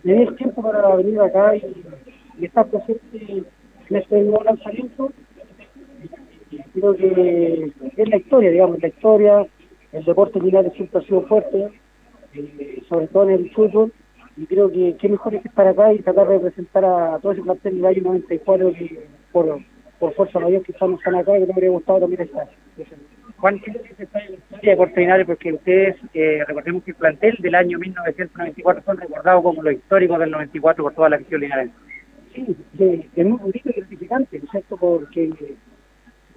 me 0.03 0.13
di 0.13 0.21
el 0.23 0.35
tiempo 0.35 0.61
para 0.61 0.95
venir 0.95 1.19
acá 1.19 1.55
y, 1.55 1.63
estar 2.43 2.67
presente 2.67 3.45
en 3.89 3.95
este 3.95 4.21
nuevo 4.21 4.43
lanzamiento. 4.43 5.11
creo 6.73 6.95
que 6.95 7.71
es 7.95 8.09
la 8.09 8.17
historia, 8.17 8.51
digamos, 8.51 8.81
la 8.81 8.87
historia. 8.87 9.47
El 9.91 10.03
deporte 10.03 10.39
Linares 10.39 10.73
siempre 10.73 10.99
ha 10.99 11.03
sido 11.03 11.21
fuerte, 11.27 11.69
eh, 12.33 12.81
sobre 12.89 13.07
todo 13.07 13.29
en 13.29 13.35
el 13.35 13.51
fútbol. 13.51 13.93
Y 14.35 14.47
creo 14.47 14.71
que 14.71 14.95
qué 14.99 15.09
mejor 15.09 15.35
es 15.35 15.45
estar 15.45 15.67
acá 15.67 15.93
y 15.93 15.99
tratar 15.99 16.27
de 16.27 16.33
representar 16.33 16.83
a 16.83 17.19
todo 17.19 17.33
ese 17.33 17.43
plantel 17.43 17.75
del 17.75 17.85
año 17.85 18.01
94 18.01 18.73
que 18.73 19.07
por, 19.31 19.59
por 20.03 20.13
fuerza 20.15 20.37
mayor 20.37 20.61
que 20.63 20.73
estamos 20.73 20.99
acá 20.99 21.37
y 21.37 21.39
que 21.39 21.45
me 21.45 21.53
hubiera 21.53 21.69
gustado 21.69 22.01
también 22.01 22.23
estar. 22.23 22.45
Juan, 23.37 23.57
¿qué 23.61 23.71
es 23.71 23.99
historia 24.51 25.17
de 25.17 25.25
Porque 25.25 25.53
ustedes, 25.53 25.95
eh, 26.13 26.43
recordemos 26.45 26.83
que 26.83 26.91
el 26.91 26.97
plantel 26.97 27.37
del 27.39 27.55
año 27.55 27.79
1994 27.79 28.83
son 28.85 28.97
recordados 28.97 29.43
como 29.43 29.63
los 29.63 29.73
históricos 29.73 30.19
del 30.19 30.31
94 30.31 30.83
por 30.83 30.93
toda 30.93 31.09
la 31.09 31.15
afición 31.15 31.39
linarense. 31.39 31.75
Sí, 32.33 33.09
es 33.15 33.25
muy 33.25 33.37
bonito 33.37 33.69
y 33.69 33.71
gratificante, 33.71 34.39
¿no 34.39 34.43
es 34.43 34.51
cierto? 34.51 34.75
Porque 34.75 35.31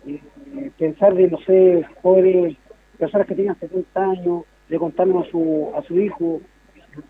eh, 0.07 0.71
pensar 0.79 1.13
de, 1.15 1.29
no 1.29 1.39
sé, 1.39 1.85
jóvenes, 2.03 2.57
personas 2.99 3.27
que 3.27 3.35
tengan 3.35 3.59
70 3.59 4.01
años, 4.01 4.45
de 4.69 4.79
contarnos 4.79 5.27
a 5.27 5.31
su, 5.33 5.73
a 5.75 5.83
su 5.83 5.99
hijo, 5.99 6.41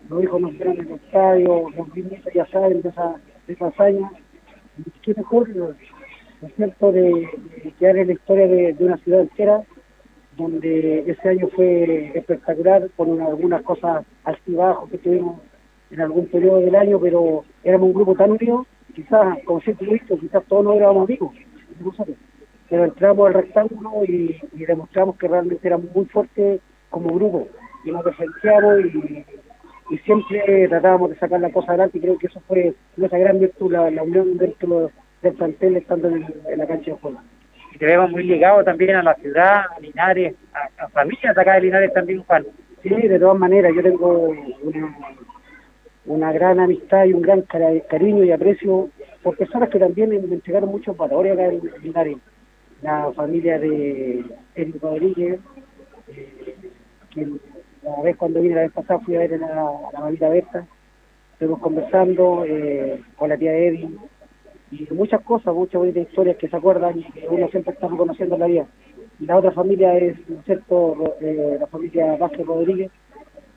los 0.09 0.23
hijos 0.23 0.41
nos 0.41 0.51
vieron 0.53 0.79
en 0.79 0.87
el 0.87 0.93
estadio, 0.95 1.69
los 1.69 1.95
niños 1.95 2.19
ya 2.33 2.47
saben 2.47 2.81
de 2.81 2.89
esa, 2.89 3.15
de 3.45 3.53
esa 3.53 3.67
hazaña, 3.67 4.09
qué 5.01 5.13
mejor, 5.15 5.47
¿no 6.41 6.49
cierto?, 6.55 6.91
de, 6.91 7.29
de 7.63 7.71
quedar 7.79 7.97
en 7.97 8.07
la 8.07 8.13
historia 8.13 8.47
de, 8.47 8.75
una 8.79 8.97
ciudad 8.97 9.21
entera 9.21 9.63
donde 10.37 10.99
ese 11.07 11.29
año 11.29 11.47
fue 11.55 12.11
espectacular 12.15 12.89
con 12.95 13.19
algunas 13.21 13.63
cosas 13.63 14.05
altibajos 14.23 14.89
que 14.91 14.99
tuvimos 14.99 15.41
en 15.89 16.01
algún 16.01 16.27
periodo 16.27 16.59
del 16.59 16.75
año, 16.75 16.99
pero 16.99 17.43
éramos 17.63 17.87
un 17.87 17.93
grupo 17.93 18.15
tan 18.15 18.31
unido, 18.31 18.65
quizás, 18.93 19.39
como 19.45 19.61
siempre 19.61 19.87
visto, 19.87 20.17
quizás 20.17 20.43
todos 20.47 20.63
no 20.63 20.73
éramos 20.73 21.05
amigos, 21.05 21.33
pero 22.69 22.83
entramos 22.85 23.27
al 23.27 23.33
rectángulo 23.33 24.03
y, 24.05 24.39
demostramos 24.53 25.17
que 25.17 25.27
realmente 25.27 25.67
éramos 25.67 25.93
muy 25.95 26.05
fuertes 26.05 26.61
como 26.89 27.13
grupo, 27.13 27.47
y 27.83 27.91
nos 27.91 28.03
defendíamos 28.05 28.85
y, 28.85 29.25
siempre 30.03 30.67
tratábamos 30.67 31.11
de 31.11 31.15
sacar 31.17 31.39
la 31.39 31.49
cosa 31.49 31.69
adelante 31.69 31.97
y 31.97 32.01
creo 32.01 32.17
que 32.17 32.27
eso 32.27 32.41
fue 32.45 32.73
nuestra 32.97 33.19
gran 33.19 33.39
virtud, 33.39 33.71
la, 33.71 34.03
unión 34.03 34.37
dentro 34.37 34.91
del 35.21 35.33
plantel 35.33 35.77
estando 35.77 36.09
en, 36.09 36.25
la 36.55 36.67
cancha 36.67 36.91
de 36.91 36.97
juego 36.97 37.19
te 37.77 37.85
vemos 37.85 38.11
muy 38.11 38.23
ligado 38.23 38.63
también 38.63 38.95
a 38.95 39.03
la 39.03 39.15
ciudad, 39.15 39.65
a 39.75 39.79
Linares, 39.79 40.35
a, 40.53 40.87
familias 40.89 41.37
acá 41.37 41.55
de 41.55 41.61
Linares 41.61 41.93
también, 41.93 42.23
Juan. 42.23 42.45
Sí, 42.81 42.89
de 42.89 43.19
todas 43.19 43.37
maneras, 43.37 43.71
yo 43.75 43.83
tengo 43.83 44.35
una, 46.05 46.31
gran 46.31 46.59
amistad 46.59 47.05
y 47.05 47.13
un 47.13 47.21
gran 47.21 47.41
cariño 47.41 48.23
y 48.23 48.31
aprecio 48.31 48.89
por 49.21 49.37
personas 49.37 49.69
que 49.69 49.79
también 49.79 50.09
me 50.09 50.15
entregaron 50.15 50.69
muchos 50.69 50.95
valores 50.95 51.33
acá 51.33 51.45
en 51.47 51.61
Linares. 51.81 52.17
La 52.81 53.11
familia 53.13 53.59
de 53.59 54.23
Eric 54.55 54.81
Rodríguez, 54.81 55.39
eh, 56.09 56.55
que 57.09 57.27
la 57.83 58.01
vez 58.03 58.15
cuando 58.15 58.41
vine 58.41 58.55
la 58.55 58.61
vez 58.61 58.71
pasada 58.71 58.99
fui 58.99 59.15
a 59.15 59.19
ver 59.19 59.33
a 59.33 59.37
la, 59.37 59.71
la 59.93 59.99
mamita 59.99 60.29
Berta, 60.29 60.65
estuvimos 61.33 61.59
conversando 61.59 62.45
eh, 62.45 63.01
con 63.15 63.29
la 63.29 63.37
tía 63.37 63.53
Eddie, 63.53 63.89
y 64.71 64.87
muchas 64.93 65.21
cosas, 65.21 65.53
muchas 65.53 65.79
bonitas 65.79 66.07
historias 66.07 66.37
que 66.37 66.49
se 66.49 66.55
acuerdan 66.55 66.99
y 66.99 67.03
que 67.03 67.27
uno 67.29 67.47
siempre 67.49 67.73
está 67.73 67.87
reconociendo 67.87 68.35
en 68.35 68.41
la 68.41 68.47
vida. 68.47 68.67
Y 69.19 69.25
la 69.25 69.37
otra 69.37 69.51
familia 69.51 69.97
es, 69.97 70.17
¿no 70.29 70.39
es 70.39 70.45
cierto?, 70.45 71.15
eh, 71.21 71.57
la 71.59 71.67
familia 71.67 72.17
Vázquez 72.17 72.45
Rodríguez, 72.45 72.91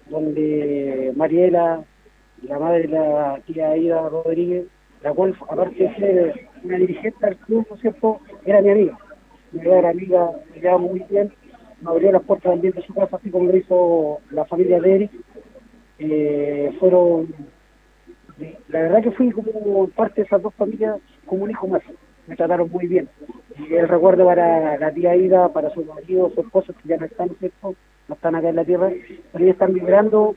donde 0.09 1.13
Mariela, 1.17 1.85
la 2.43 2.59
madre 2.59 2.83
de 2.83 2.89
la 2.89 3.41
tía 3.47 3.71
Aida 3.71 4.09
Rodríguez, 4.09 4.67
la 5.03 5.13
cual, 5.13 5.35
aparte 5.49 5.83
de 5.83 5.95
ser 5.97 6.49
una 6.63 6.77
dirigente 6.77 7.27
del 7.27 7.37
club, 7.39 7.67
¿no 7.71 7.77
cierto?, 7.79 8.21
era 8.45 8.63
mi 8.63 8.71
amiga. 8.71 8.99
mi 9.53 9.61
verdadera 9.61 9.91
amiga, 9.91 10.31
me 10.55 10.61
lleva 10.61 10.79
muy 10.79 11.05
bien, 11.11 11.33
me 11.83 11.91
abrió 11.91 12.13
las 12.13 12.23
puertas 12.23 12.53
también 12.53 12.75
de 12.75 12.83
su 12.83 12.95
casa, 12.95 13.17
así 13.17 13.31
como 13.31 13.51
lo 13.51 13.57
hizo 13.57 14.19
la 14.31 14.45
familia 14.45 14.81
de 14.81 14.95
Eric. 14.95 15.11
Eh, 15.99 16.75
fueron, 16.79 17.35
la 18.69 18.83
verdad 18.83 19.03
que 19.03 19.11
fui 19.13 19.31
como 19.31 19.89
parte 19.89 20.21
de 20.21 20.27
esas 20.27 20.43
dos 20.43 20.55
familias 20.55 20.97
como 21.27 21.45
un 21.45 21.51
hijo 21.51 21.67
más, 21.67 21.83
me 22.27 22.37
trataron 22.37 22.71
muy 22.71 22.87
bien. 22.87 23.09
Y 23.59 23.75
el 23.75 23.89
recuerdo 23.89 24.25
para 24.25 24.79
la 24.79 24.93
tía 24.93 25.17
Ida, 25.17 25.53
para 25.53 25.71
su 25.71 25.85
marido, 25.85 26.31
su 26.35 26.41
esposo, 26.41 26.73
que 26.73 26.89
ya 26.89 26.97
no 26.97 27.07
están, 27.07 27.31
¿cierto? 27.39 27.75
no 28.09 28.15
están 28.15 28.35
acá 28.35 28.49
en 28.49 28.57
la 28.57 28.65
tierra, 28.65 28.91
pero 29.33 29.45
ellos 29.45 29.55
están 29.55 29.73
vibrando 29.73 30.35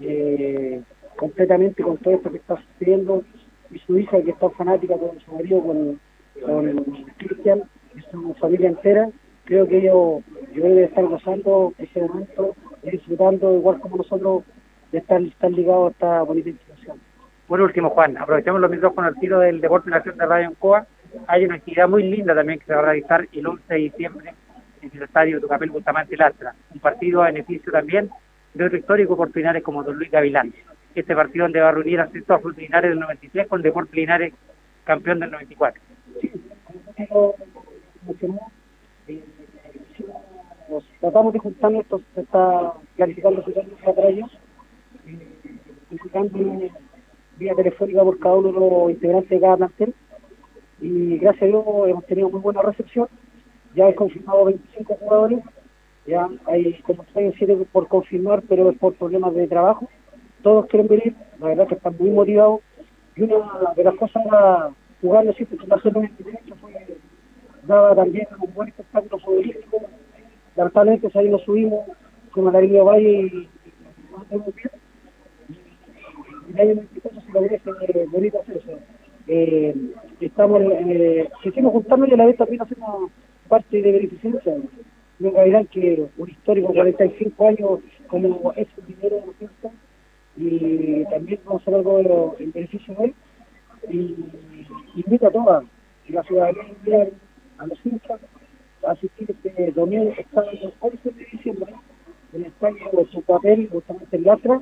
eh, 0.00 0.82
completamente 1.16 1.82
con 1.82 1.96
todo 1.98 2.14
esto 2.14 2.30
que 2.30 2.38
está 2.38 2.56
sucediendo 2.56 3.22
y 3.70 3.78
su 3.78 3.98
hija 3.98 4.20
que 4.22 4.30
está 4.30 4.50
fanática 4.50 4.96
con 4.96 5.18
su 5.20 5.32
marido, 5.32 5.62
con, 5.62 6.00
con 6.44 6.84
Cristian 7.18 7.62
y 7.96 8.00
su 8.10 8.34
familia 8.34 8.68
entera, 8.68 9.10
creo 9.44 9.66
que 9.68 9.78
ellos 9.78 10.22
yo 10.54 10.66
estar 10.66 11.04
gozando 11.04 11.72
ese 11.78 12.00
momento 12.00 12.56
y 12.82 12.90
disfrutando 12.90 13.54
igual 13.54 13.80
como 13.80 13.98
nosotros 13.98 14.44
de 14.92 14.98
estar, 14.98 15.20
estar 15.22 15.50
ligados 15.50 15.92
a 16.00 16.22
esta 16.22 16.34
institución. 16.34 16.63
Por 17.46 17.60
último, 17.60 17.90
Juan, 17.90 18.16
aprovechemos 18.16 18.60
los 18.60 18.92
con 18.94 19.04
el 19.04 19.14
tiro 19.16 19.40
del 19.40 19.60
Deporte 19.60 19.90
Nacional 19.90 20.18
de 20.18 20.26
Radio 20.26 20.48
Encoa. 20.48 20.86
Hay 21.26 21.44
una 21.44 21.56
actividad 21.56 21.88
muy 21.88 22.02
linda 22.04 22.34
también 22.34 22.58
que 22.58 22.64
se 22.64 22.74
va 22.74 22.80
a 22.80 22.84
realizar 22.84 23.28
el 23.32 23.46
11 23.46 23.62
de 23.74 23.80
diciembre 23.80 24.34
en 24.80 24.90
el 24.94 25.02
estadio 25.02 25.40
Tucapel 25.40 25.70
Bustamante 25.70 26.16
Lastra. 26.16 26.54
Un 26.72 26.80
partido 26.80 27.22
a 27.22 27.26
beneficio 27.26 27.70
también 27.70 28.10
de 28.54 28.64
otro 28.64 28.78
histórico 28.78 29.16
por 29.16 29.34
Linares 29.36 29.62
como 29.62 29.82
Don 29.82 29.96
Luis 29.96 30.10
Gavilán. 30.10 30.54
Este 30.94 31.14
partido 31.14 31.44
donde 31.44 31.60
va 31.60 31.68
a 31.68 31.72
reunir 31.72 32.00
a 32.00 32.08
Centro 32.08 32.40
Fruto 32.40 32.60
Linares 32.60 32.90
del 32.90 33.00
93 33.00 33.46
con 33.48 33.62
Deporte 33.62 33.96
Linares 33.96 34.32
campeón 34.84 35.20
del 35.20 35.30
94. 35.30 35.82
Sí, 36.20 36.32
nos 40.68 40.84
tratamos 41.00 41.32
de 41.32 41.38
juntarnos, 41.38 41.84
se 42.14 42.20
está 42.20 42.72
clarificando 42.96 43.44
su 43.44 43.52
para 43.52 44.08
ellos, 44.08 44.30
eh, 45.06 46.68
vía 47.38 47.54
telefónica 47.54 48.02
por 48.02 48.18
cada 48.18 48.36
uno 48.36 48.52
de 48.52 48.60
los 48.60 48.90
integrantes 48.90 49.30
de 49.30 49.40
cada 49.40 49.56
plantel 49.56 49.94
y 50.80 51.18
gracias 51.18 51.42
a 51.42 51.46
Dios 51.46 51.64
hemos 51.86 52.06
tenido 52.06 52.30
muy 52.30 52.40
buena 52.40 52.62
recepción 52.62 53.08
ya 53.74 53.88
he 53.88 53.94
confirmado 53.94 54.44
25 54.44 54.94
jugadores, 54.94 55.40
ya 56.06 56.28
hay 56.46 56.74
como 56.82 57.04
6 57.12 57.32
o 57.32 57.36
7 57.36 57.66
por 57.72 57.88
confirmar, 57.88 58.42
pero 58.48 58.70
es 58.70 58.78
por 58.78 58.94
problemas 58.94 59.34
de 59.34 59.48
trabajo. 59.48 59.88
Todos 60.42 60.66
quieren 60.66 60.88
venir, 60.88 61.14
la 61.40 61.48
verdad 61.48 61.66
que 61.66 61.74
están 61.74 61.96
muy 61.98 62.10
motivados. 62.10 62.60
Y 63.16 63.22
una 63.22 63.72
de 63.76 63.84
las 63.84 63.94
cosas 63.94 64.24
era 64.26 64.70
jugar 65.00 65.24
los 65.24 65.36
sitios 65.36 65.60
que 65.60 65.66
pasó 65.66 65.88
en 65.88 66.04
el 66.04 66.16
derecho 66.16 66.54
fue 66.60 66.72
daba 67.66 67.94
también 67.94 68.26
un 68.38 68.52
buen 68.52 68.68
espectáculo 68.68 69.18
futbolístico. 69.18 69.78
Lamentablemente 70.54 71.18
ahí 71.18 71.28
nos 71.28 71.42
subimos 71.42 71.86
con 72.30 72.52
la 72.52 72.60
línea 72.60 72.82
Valle 72.82 73.10
y, 73.10 73.26
y 73.26 73.48
bien. 74.30 74.42
Y 74.42 74.83
el 76.48 76.60
año 76.60 76.74
24 76.76 77.20
se 77.20 77.32
lo 77.32 77.40
merece 77.40 77.70
eh, 77.70 78.06
bonito 78.10 78.40
hacer 78.40 78.56
eso. 78.58 78.78
Eh, 79.26 79.74
estamos, 80.20 80.62
eh, 80.62 81.28
quisimos 81.42 81.72
juntarnos 81.72 82.08
y 82.08 82.14
a 82.14 82.16
la 82.16 82.26
vez 82.26 82.36
también 82.36 82.62
hacemos 82.62 83.10
parte 83.48 83.80
de 83.80 83.92
beneficencia. 83.92 84.54
Nunca 85.18 85.44
dirán 85.44 85.66
que 85.66 86.06
un 86.18 86.28
histórico 86.28 86.68
de 86.68 86.74
45 86.74 87.48
años 87.48 87.80
como 88.08 88.52
el 88.56 88.68
dinero 88.86 89.16
de 89.16 89.26
la 89.26 89.32
fiesta 89.38 89.70
y 90.36 91.04
también 91.04 91.40
vamos 91.44 91.62
a 91.62 91.70
hablar 91.70 91.96
algo 91.96 92.36
de 92.38 92.46
beneficio 92.46 92.94
de 92.94 93.04
él 93.04 93.14
y 93.90 94.16
invito 94.96 95.28
a 95.28 95.30
todas 95.30 95.64
la 96.08 96.22
ciudadanía 96.24 97.08
a 97.58 97.66
los 97.66 97.78
hinchas 97.86 98.20
a 98.86 98.90
asistir 98.90 99.30
este 99.30 99.70
domingo 99.72 100.12
el 100.16 100.72
11 100.80 101.10
de 101.10 101.24
diciembre 101.24 101.72
en 102.32 102.44
estadio 102.44 102.90
de 102.92 103.06
su 103.06 103.22
papel 103.22 103.68
justamente 103.70 104.16
en 104.16 104.24
Latra 104.24 104.60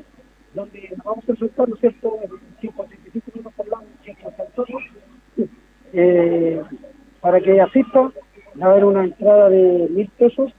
donde 0.55 0.91
vamos 1.05 1.25
a 1.29 1.33
enfrentar, 1.33 1.69
¿no 1.69 1.75
es 1.75 1.81
cierto?, 1.81 2.19
en 2.23 2.31
135 2.61 3.31
minutos 3.35 3.53
hablando 3.59 3.87
en 4.05 4.17
eh, 5.95 6.63
para 7.21 7.41
que 7.41 7.61
asistan 7.61 8.13
va 8.61 8.67
a 8.67 8.71
haber 8.71 8.85
una 8.85 9.05
entrada 9.05 9.49
de 9.49 9.89
mil 9.91 10.09
pesos 10.19 10.53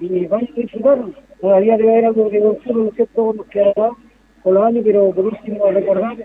y 0.00 0.26
vayan 0.26 0.52
a 0.52 0.60
disfrutar. 0.60 0.98
Todavía 1.40 1.76
debe 1.76 1.92
haber 1.92 2.04
algo 2.06 2.28
de 2.30 2.40
consumo, 2.40 2.84
¿no 2.84 2.90
es 2.90 2.96
cierto?, 2.96 3.32
nos 3.34 3.46
quedará 3.46 3.90
por 4.42 4.54
los 4.54 4.64
años, 4.64 4.84
pero 4.84 5.10
por 5.10 5.26
último 5.26 5.70
recordar, 5.70 6.16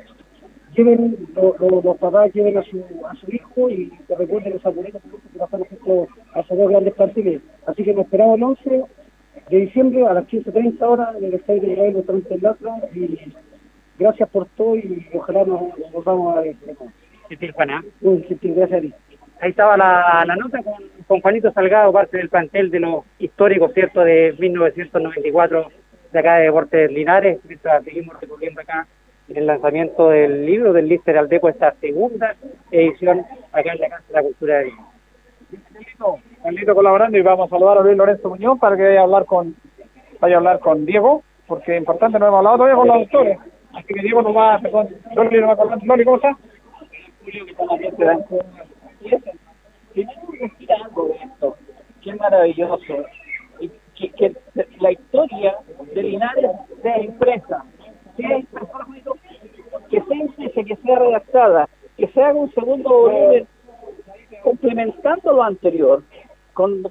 lleven 0.75 1.27
los 1.35 1.97
papás, 1.97 2.33
lleven 2.33 2.57
a 2.57 2.63
su, 2.63 2.83
a 3.07 3.15
su 3.15 3.31
hijo 3.31 3.69
y 3.69 3.89
que 4.07 4.15
recuerden 4.15 4.53
los 4.53 4.65
abuelitos 4.65 5.01
que 5.01 5.39
pasaron 5.39 5.67
justo 5.67 6.07
a 6.33 6.39
esos 6.39 6.57
dos 6.57 6.69
grandes 6.69 6.93
partidos. 6.93 7.41
Así 7.65 7.83
que 7.83 7.93
nos 7.93 8.05
esperamos 8.05 8.37
el 8.37 8.43
11 8.43 8.83
de 9.53 9.59
diciembre 9.59 10.05
a 10.07 10.13
las 10.13 10.25
15.30 10.25 10.81
horas 10.81 11.15
en 11.15 11.25
el 11.25 11.33
estadio 11.35 11.61
de 11.61 11.71
Israel 11.73 12.05
Latra 12.41 12.71
y 12.95 13.19
gracias 13.99 14.29
por 14.29 14.47
todo 14.57 14.75
y 14.75 15.07
ojalá 15.13 15.45
nos 15.45 15.61
volvamos 15.91 16.37
a 16.37 16.41
ver. 16.41 16.55
Sí, 17.29 17.49
Juana. 17.49 17.83
Gracias 18.01 18.73
a 18.73 18.81
ti 18.81 18.93
ahí 19.41 19.49
estaba 19.49 19.77
la, 19.77 20.23
la 20.25 20.35
nota 20.35 20.63
con, 20.63 20.73
con, 21.05 21.21
Juanito 21.21 21.51
Salgado, 21.51 21.91
parte 21.91 22.17
del 22.17 22.29
plantel 22.29 22.71
de 22.71 22.79
los 22.79 23.03
históricos, 23.19 23.73
¿cierto?, 23.73 24.01
de 24.01 24.35
1994 24.39 25.67
de 26.13 26.19
acá 26.19 26.35
de 26.35 26.45
Deportes 26.45 26.91
Linares, 26.91 27.39
mientras 27.43 27.83
seguimos 27.83 28.19
recorriendo 28.19 28.61
acá 28.61 28.87
en 29.27 29.37
el 29.37 29.47
lanzamiento 29.47 30.09
del 30.09 30.45
libro 30.45 30.73
del 30.73 30.87
Lister 30.87 31.17
Aldeco, 31.17 31.49
esta 31.49 31.73
segunda 31.81 32.35
edición 32.71 33.25
acá 33.51 33.73
en 33.73 33.79
la 33.81 33.89
Casa 33.89 34.03
de 34.07 34.13
la 34.13 34.21
Cultura 34.21 34.59
de 34.59 34.71
Juanito 36.41 36.75
colaborando 36.75 37.17
y 37.17 37.21
vamos 37.21 37.47
a 37.47 37.49
saludar 37.49 37.77
a 37.77 37.81
Luis 37.81 37.97
Lorenzo 37.97 38.29
Muñoz 38.29 38.59
para 38.59 38.75
que 38.75 38.83
vaya 38.83 38.99
a 38.99 39.03
hablar 39.03 39.25
con 39.25 39.55
vaya 40.19 40.35
a 40.35 40.37
hablar 40.37 40.59
con 40.59 40.85
Diego, 40.85 41.23
porque 41.47 41.73
es 41.73 41.79
importante, 41.79 42.17
no 42.17 42.27
hemos 42.27 42.37
hablado 42.37 42.57
todavía 42.57 42.75
con 42.77 42.87
los 42.87 42.95
autores, 42.95 43.37
así 43.73 43.93
que 43.93 44.01
Diego 44.01 44.21
nos 44.21 44.35
va, 44.35 44.57
perdón, 44.59 44.87
Loli 45.15 45.39
nos 45.39 45.49
va 45.49 45.53
a 45.53 45.57
contar, 45.57 45.83
Loli, 45.83 46.05
¿cómo 46.05 46.15
está? 46.15 46.37
Que. 49.93 50.07
Qué 52.01 52.15
maravilloso. 52.15 53.05
Y 53.59 54.09
que, 54.09 54.35
la 54.79 54.91
historia 54.91 55.55
de 55.93 56.03
Linares 56.03 56.51
sea 56.81 57.01
impresa, 57.01 57.63
sea 58.17 58.37
impresa, 58.37 58.73
que 59.89 60.01
sea 60.01 60.17
impresa, 60.17 60.63
que 60.63 60.75
sea 60.75 60.99
redactada, 60.99 61.69
que 61.97 62.07
se 62.07 62.21
haga 62.21 62.33
un 62.33 62.51
segundo 62.53 62.89
volumen 62.89 63.47
complementando 64.43 65.33
lo 65.33 65.43
anterior, 65.43 66.03
con, 66.53 66.83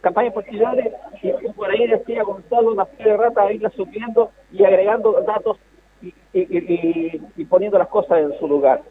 campañas 0.00 0.32
posteriores 0.32 0.92
y 1.22 1.48
por 1.52 1.70
ahí 1.70 1.88
decía 1.88 2.22
Gonzalo 2.22 2.72
una 2.72 2.84
de 2.84 3.16
rata 3.16 3.52
irla 3.52 3.70
subiendo 3.70 4.30
y 4.52 4.64
agregando 4.64 5.20
datos 5.22 5.58
y, 6.00 6.14
y, 6.32 7.44
poniendo 7.46 7.78
las 7.78 7.88
cosas 7.88 8.20
en 8.20 8.38
su 8.38 8.46
lugar 8.46 8.82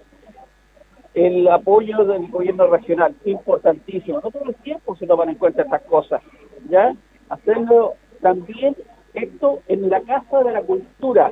el 1.14 1.48
apoyo 1.48 2.06
del 2.06 2.30
gobierno 2.30 2.68
regional, 2.68 3.16
importantísimo. 3.26 4.22
No 4.24 4.30
todo 4.30 4.50
el 4.50 4.56
tiempo 4.56 4.96
se 4.98 5.08
toman 5.08 5.30
en 5.30 5.36
cuenta 5.36 5.64
estas 5.64 5.82
cosas, 5.84 6.22
¿ya? 6.70 6.94
Hacerlo 7.30 7.96
también 8.22 8.76
esto 9.16 9.62
en 9.68 9.90
la 9.90 10.02
Casa 10.02 10.44
de 10.44 10.52
la 10.52 10.62
Cultura. 10.62 11.32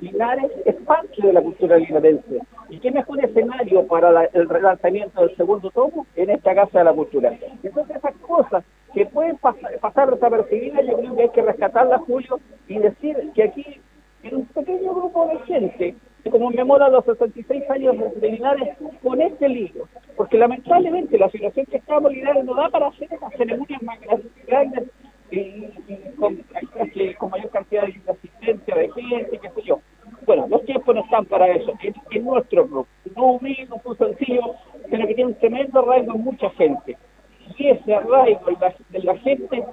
Linares 0.00 0.52
es 0.64 0.76
parte 0.86 1.20
de 1.20 1.32
la 1.32 1.42
cultura 1.42 1.78
linarense. 1.78 2.40
¿Y 2.72 2.78
qué 2.78 2.90
mejor 2.90 3.22
escenario 3.22 3.86
para 3.86 4.24
el 4.32 4.48
relanzamiento 4.48 5.20
del 5.20 5.36
segundo 5.36 5.70
tomo 5.72 6.06
en 6.16 6.30
esta 6.30 6.54
Casa 6.54 6.78
de 6.78 6.84
la 6.86 6.94
Cultura? 6.94 7.30
Entonces 7.62 7.96
esas 7.96 8.14
cosas 8.16 8.64
que 8.94 9.04
pueden 9.04 9.36
pasar, 9.36 9.78
pasar 9.78 10.10
desapercibidas, 10.10 10.86
yo 10.86 10.96
creo 10.96 11.14
que 11.14 11.22
hay 11.22 11.28
que 11.28 11.42
rescatarlas, 11.42 12.00
Julio, 12.00 12.40
y 12.68 12.78
decir 12.78 13.30
que 13.34 13.42
aquí, 13.42 13.66
en 14.22 14.36
un 14.36 14.46
pequeño 14.46 14.94
grupo 14.94 15.26
de 15.26 15.38
gente, 15.40 15.96
que 16.24 16.30
conmemora 16.30 16.88
los 16.88 17.04
66 17.04 17.68
años 17.68 17.94
de 18.18 18.30
Linares 18.30 18.74
con 19.02 19.20
este 19.20 19.50
libro, 19.50 19.86
porque 20.16 20.38
lamentablemente 20.38 21.18
la 21.18 21.28
situación 21.28 21.66
que 21.66 21.76
estamos 21.76 22.10
Linares 22.10 22.42
no 22.42 22.54
da 22.54 22.70
para 22.70 22.86
hacer 22.86 23.12
esas 23.12 23.34
ceremonias 23.36 23.82
más 23.82 23.98
grandes 24.46 24.84
y, 25.30 25.66
con, 26.18 26.42
mayor 27.30 27.50
cantidad 27.50 27.82
de 27.82 28.12
asistencia 28.12 28.74
de 28.76 28.90
gente, 28.92 29.38
qué 29.38 29.50
sé 29.50 29.62
yo. 29.62 29.78
Bueno, 30.26 30.46
los 30.48 30.64
tiempos 30.64 30.94
no 30.94 31.02
están 31.02 31.26
para 31.26 31.48
eso. 31.48 31.72
Es, 31.82 32.22
nuestro 32.22 32.66
club, 32.66 32.86
no 33.16 33.24
humilde, 33.24 33.68
no 33.68 33.94
sencillo, 33.94 34.54
pero 34.90 35.06
que 35.06 35.14
tiene 35.14 35.30
un 35.30 35.38
tremendo 35.38 35.80
arraigo 35.80 36.14
en 36.14 36.24
mucha 36.24 36.50
gente. 36.50 36.96
Y 37.58 37.68
ese 37.68 37.94
arraigo 37.94 38.46
de 38.90 38.98
la 39.02 39.16
gente 39.18 39.64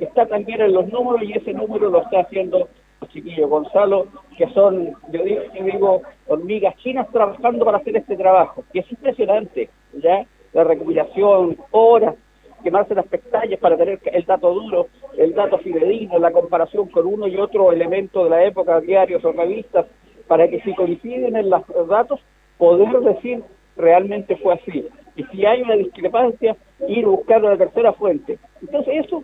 está 0.00 0.26
también 0.26 0.60
en 0.60 0.72
los 0.72 0.88
números 0.88 1.22
y 1.22 1.32
ese 1.32 1.52
número 1.52 1.88
lo 1.90 2.02
está 2.02 2.20
haciendo 2.20 2.68
chiquillos, 3.08 3.48
Gonzalo, 3.48 4.06
que 4.36 4.48
son, 4.48 4.94
yo 5.12 5.22
digo, 5.22 5.42
yo 5.54 5.64
digo, 5.64 6.02
hormigas 6.26 6.76
chinas 6.78 7.08
trabajando 7.12 7.64
para 7.64 7.78
hacer 7.78 7.96
este 7.96 8.16
trabajo. 8.16 8.64
Y 8.72 8.80
es 8.80 8.90
impresionante, 8.90 9.70
¿ya? 9.94 10.26
La 10.52 10.64
recopilación, 10.64 11.56
horas, 11.70 12.14
quemarse 12.62 12.94
las 12.94 13.06
pestañas 13.06 13.60
para 13.60 13.76
tener 13.76 14.00
el 14.04 14.24
dato 14.24 14.52
duro, 14.52 14.88
el 15.16 15.34
dato 15.34 15.58
fidedigno, 15.58 16.18
la 16.18 16.32
comparación 16.32 16.88
con 16.88 17.06
uno 17.06 17.26
y 17.26 17.36
otro 17.36 17.72
elemento 17.72 18.24
de 18.24 18.30
la 18.30 18.44
época, 18.44 18.80
diarios 18.80 19.24
o 19.24 19.32
revistas, 19.32 19.86
para 20.26 20.48
que 20.48 20.60
si 20.60 20.74
coinciden 20.74 21.36
en 21.36 21.50
los 21.50 21.62
datos, 21.88 22.20
poder 22.58 23.00
decir 23.00 23.42
realmente 23.76 24.36
fue 24.36 24.54
así. 24.54 24.86
Y 25.14 25.24
si 25.24 25.46
hay 25.46 25.62
una 25.62 25.74
discrepancia, 25.74 26.56
ir 26.88 27.04
a 27.04 27.08
buscar 27.08 27.42
una 27.42 27.56
tercera 27.56 27.92
fuente. 27.92 28.38
Entonces 28.60 29.06
eso 29.06 29.22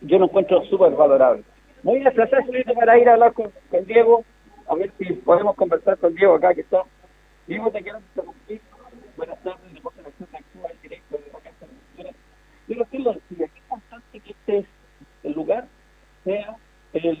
yo 0.00 0.18
lo 0.18 0.24
encuentro 0.24 0.64
súper 0.64 0.92
valorable. 0.92 1.44
Voy 1.82 2.00
a 2.00 2.04
desplazar 2.04 2.44
para 2.74 2.98
ir 2.98 3.08
a 3.08 3.14
hablar 3.14 3.32
con, 3.32 3.50
Diego, 3.86 4.24
a 4.68 4.74
ver 4.74 4.90
si 4.98 5.12
podemos 5.14 5.54
conversar 5.56 5.98
con 5.98 6.14
Diego 6.14 6.34
acá 6.34 6.54
que 6.54 6.62
está. 6.62 6.82
Diego, 7.46 7.70
te 7.70 7.82
quiero 7.82 7.98
interrumpir. 7.98 8.60
Buenas 9.16 9.42
tardes, 9.42 9.72
de 9.72 9.78
Acción 9.78 10.28
Actual, 10.32 10.72
directo 10.82 11.16
de 11.16 11.32
la 11.32 11.38
Casa 11.40 11.66
de 12.66 12.76
decía, 12.76 13.46
es 13.46 13.56
importante 13.56 14.20
que 14.20 14.30
este 14.30 14.66
el 15.22 15.32
lugar 15.32 15.66
sea 16.24 16.56
el, 16.92 17.18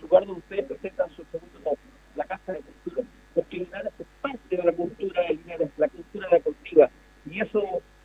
lugar 0.00 0.26
donde 0.26 0.40
ustedes 0.40 0.64
presentan 0.66 1.08
su 1.10 1.24
segundo 1.30 1.58
nombre, 1.64 1.82
la 2.16 2.24
Casa 2.24 2.52
de 2.52 2.60
Cultura, 2.60 3.06
porque 3.34 3.56
Linares 3.58 3.92
es 3.98 4.06
parte 4.20 4.56
de 4.56 4.62
la 4.62 4.72
cultura 4.72 5.22
de 5.22 5.34
Linares, 5.34 5.70
la 5.76 5.88
cultura 5.88 6.28
deportiva, 6.30 6.90
y 7.30 7.40
eso 7.40 7.62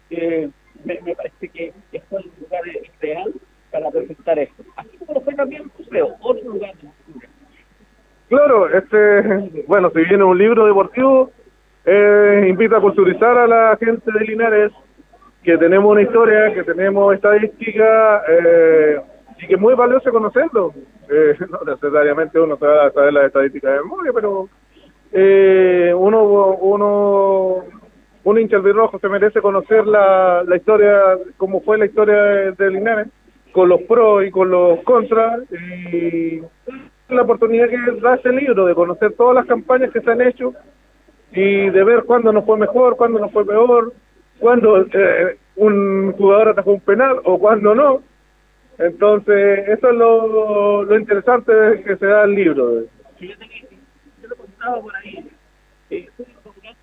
eh, 0.10 0.50
me, 0.84 1.02
me, 1.02 1.16
parece 1.16 1.50
que 1.50 1.74
es 1.92 2.04
un 2.12 2.24
lugar 2.40 2.62
ideal 3.02 3.34
para 3.72 3.90
presentar 3.90 4.40
esto. 4.40 4.64
Así 4.76 4.98
como 4.98 5.14
lo 5.16 5.22
fue 5.22 5.34
también 5.34 5.64
el 5.64 5.72
museo, 5.78 6.16
otro 6.22 6.50
lugar 6.50 6.76
de 6.76 6.90
cultura. 7.06 7.30
Claro, 8.30 8.70
este, 8.70 9.64
bueno, 9.68 9.90
si 9.92 10.02
viene 10.02 10.24
un 10.24 10.38
libro 10.38 10.66
deportivo, 10.66 11.32
eh, 11.86 12.48
invita 12.50 12.78
a 12.78 12.82
culturizar 12.82 13.38
a 13.38 13.48
la 13.48 13.78
gente 13.78 14.12
de 14.12 14.20
Linares, 14.26 14.72
que 15.44 15.58
tenemos 15.58 15.90
una 15.90 16.02
historia, 16.02 16.54
que 16.54 16.64
tenemos 16.64 17.16
estadística, 17.16 18.22
eh, 18.28 19.00
y 19.48 19.50
que 19.50 19.58
muy 19.58 19.76
valioso 19.76 20.12
conocerlo. 20.12 20.74
Eh, 21.10 21.36
no 21.50 21.60
necesariamente 21.66 22.40
uno 22.40 22.58
sabe 22.58 22.92
saber 22.92 23.14
las 23.14 23.26
estadísticas 23.26 23.74
de 23.74 23.82
memoria, 23.82 24.12
pero 24.14 24.50
eh, 25.12 25.94
uno, 25.96 26.24
uno, 26.24 27.64
un 28.24 28.40
hincha 28.40 28.58
albirrojo 28.58 29.00
se 29.00 29.10
merece 29.10 29.42
conocer 29.42 29.86
la, 29.88 30.44
la 30.44 30.58
historia, 30.58 31.18
cómo 31.38 31.62
fue 31.62 31.78
la 31.78 31.86
historia 31.86 32.16
de, 32.52 32.72
Linares, 32.72 33.08
con 33.52 33.70
los 33.70 33.82
pros 33.84 34.26
y 34.26 34.32
con 34.32 34.50
los 34.50 34.84
contras, 34.84 35.42
y 35.52 36.42
la 37.10 37.22
oportunidad 37.22 37.70
que 37.70 37.78
da 38.02 38.16
ese 38.16 38.32
libro 38.34 38.66
de 38.66 38.76
conocer 38.76 39.14
todas 39.14 39.36
las 39.36 39.46
campañas 39.46 39.92
que 39.92 40.02
se 40.02 40.12
han 40.12 40.22
hecho 40.22 40.54
y 41.32 41.70
de 41.70 41.84
ver 41.84 42.04
cuándo 42.04 42.34
nos 42.34 42.46
fue 42.46 42.58
mejor, 42.58 42.98
cuándo 42.98 43.20
nos 43.20 43.32
fue 43.32 43.46
peor, 43.46 43.94
cuándo 44.40 44.82
eh, 44.82 45.38
un 45.56 46.12
jugador 46.18 46.50
atajó 46.50 46.72
un 46.72 46.82
penal 46.82 47.22
o 47.24 47.40
cuándo 47.40 47.74
no 47.74 48.02
entonces, 48.78 49.68
eso 49.70 49.90
es 49.90 49.96
lo, 49.96 50.84
lo 50.84 51.00
interesante 51.00 51.52
que 51.84 51.98
se 51.98 52.06
da 52.06 52.26
el 52.26 52.36
libro. 52.36 52.84
Sí, 53.20 53.34
yo, 54.22 54.28
lo 54.28 54.36
contaba 54.36 54.82
por 54.82 54.96
ahí. 54.96 55.30
Eh, 55.90 56.08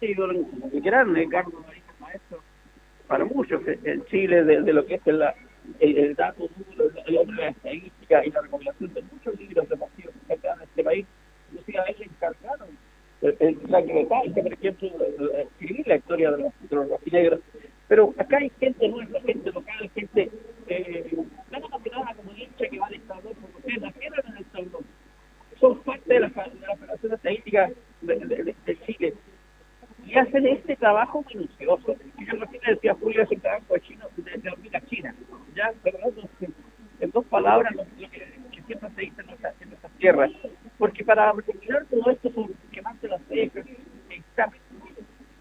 un 0.03 0.83
grande, 0.83 1.29
Carlos 1.29 1.63
Maestro, 2.01 2.41
para 3.07 3.25
muchos 3.25 3.63
en 3.67 4.05
Chile, 4.07 4.45
de, 4.45 4.73
lo 4.73 4.85
que 4.85 4.97
es 4.97 5.07
el, 5.07 5.23
el, 5.81 6.15
dato 6.15 6.49
duro, 6.57 6.91
la 7.37 7.49
estadística 7.49 8.25
y 8.25 8.31
la 8.31 8.41
recopilación 8.43 8.93
de 8.93 9.03
muchos 9.03 9.39
libros 9.41 9.69
deportivos 9.69 10.15
que 10.27 10.37
se 10.37 10.47
en 10.47 10.63
este 10.63 10.85
país. 10.85 11.07
Inclusive 11.53 11.79
a 11.79 11.85
él 11.85 11.97
le 11.99 12.05
encargaron 12.07 12.69
el, 13.23 13.59
la 13.69 13.83
que 13.83 14.07
por 14.07 14.53
ejemplo, 14.53 14.91
escribir 15.39 15.89
la 15.89 15.97
historia 15.97 16.31
de 16.33 16.39
los, 16.43 16.53
de 16.69 16.77
los 16.77 16.89
rojinegros. 16.89 17.41
Pero 17.89 18.15
acá 18.19 18.39
hay 18.39 18.51
gente 18.59 18.89
nueva, 18.89 19.21
gente 19.21 19.53
local, 19.53 19.91
gente 19.95 20.31
eh, 20.69 21.17
nada 21.51 22.15
como 22.15 22.33
hincha 22.33 22.69
que 22.69 22.79
va 22.79 22.87
al 22.87 22.95
Estado 22.95 23.31
porque 23.41 23.57
ustedes 23.57 23.81
nacieron 23.81 24.21
en 24.27 24.37
el 24.37 24.43
Estado 24.43 24.81
Son 25.61 25.79
parte 25.83 26.15
de 26.15 26.21
la, 26.21 26.29
de 26.29 26.67
la 26.67 26.77
Federación 26.77 27.13
Estadística 27.13 27.71
de, 28.01 28.15
de, 28.17 28.55
de, 28.67 28.81
Chile. 28.87 29.15
Y 30.07 30.15
hacen 30.19 30.47
este 30.47 30.77
trabajo 30.77 31.25
minucioso. 31.33 31.97
Y 32.19 32.27
yo 32.27 32.33
recién 32.37 32.63
decía 32.67 32.95
Julio, 32.95 33.23
es 33.23 33.31
un 33.31 33.41
trabajo 33.41 33.75
de 33.75 33.81
chino, 33.81 34.07
de, 34.17 34.39
de 34.39 34.51
hormiga 34.51 34.81
china. 34.87 35.15
Ya, 35.55 35.73
pero 35.83 35.99
en 37.01 37.11
dos 37.11 37.25
palabras, 37.27 37.75
lo, 37.75 37.85
que, 37.85 38.09
que, 38.09 38.63
siempre 38.67 38.91
se 38.95 39.01
dice 39.01 39.21
en 39.21 39.27
nuestras, 39.27 39.61
en 39.61 39.69
nuestras 39.69 39.93
tierras. 39.95 40.31
Porque 40.79 41.05
para 41.05 41.33
recopilar 41.33 41.87
todo 41.87 42.11
esto, 42.11 42.31
quemarse 42.73 43.09
las 43.09 43.23
cejas, 43.29 43.65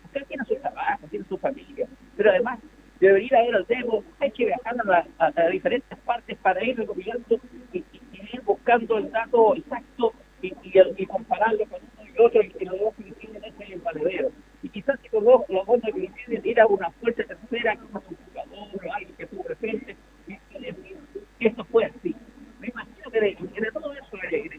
usted 0.05 0.27
tiene 0.27 0.45
su 0.45 0.55
trabajo, 0.55 1.07
tiene 1.09 1.25
su 1.25 1.37
familia, 1.37 1.87
pero 2.15 2.29
además 2.29 2.59
debería 3.07 3.45
ir 3.45 3.55
al 3.55 3.65
demo, 3.65 4.03
hay 4.19 4.31
que 4.31 4.45
viajar 4.45 4.75
a, 5.19 5.31
a, 5.35 5.47
diferentes 5.49 5.97
partes 5.99 6.37
para 6.37 6.63
ir 6.63 6.77
recopilando 6.77 7.39
y, 7.73 7.83
ir 8.13 8.41
buscando 8.45 8.97
el 8.97 9.11
dato 9.11 9.55
exacto 9.55 10.13
y, 10.41 10.53
y, 10.63 11.05
compararlo 11.05 11.65
con 11.65 11.81
uno 11.99 12.09
y 12.09 12.21
otro 12.21 12.41
y, 12.41 12.65
los 12.65 12.79
dos 12.79 12.93
coinciden 12.95 13.43
ese 13.43 13.73
el. 13.73 14.29
Y 14.61 14.69
quizás 14.69 14.97
si 15.01 15.09
los 15.11 15.23
dos, 15.23 15.41
los 15.49 15.65
dos 15.67 15.81
coinciden 15.81 16.41
ir 16.45 16.59
a 16.61 16.67
una 16.67 16.89
fuerte 16.91 17.25
tercera, 17.25 17.75
como 17.75 18.01
un 18.09 18.15
jugador 18.15 18.85
o 18.87 18.93
alguien 18.93 19.15
que 19.17 19.23
estuvo 19.23 19.43
presente, 19.43 19.97
y, 20.27 20.59
decir 20.59 20.97
que 21.39 21.47
esto 21.47 21.65
fue 21.65 21.85
así. 21.85 22.15
Me 22.61 22.67
imagino 22.67 23.11
que 23.11 23.19
de, 23.19 23.37
de 23.61 23.71
todo 23.71 23.93
eso 23.93 24.17
hay 24.31 24.51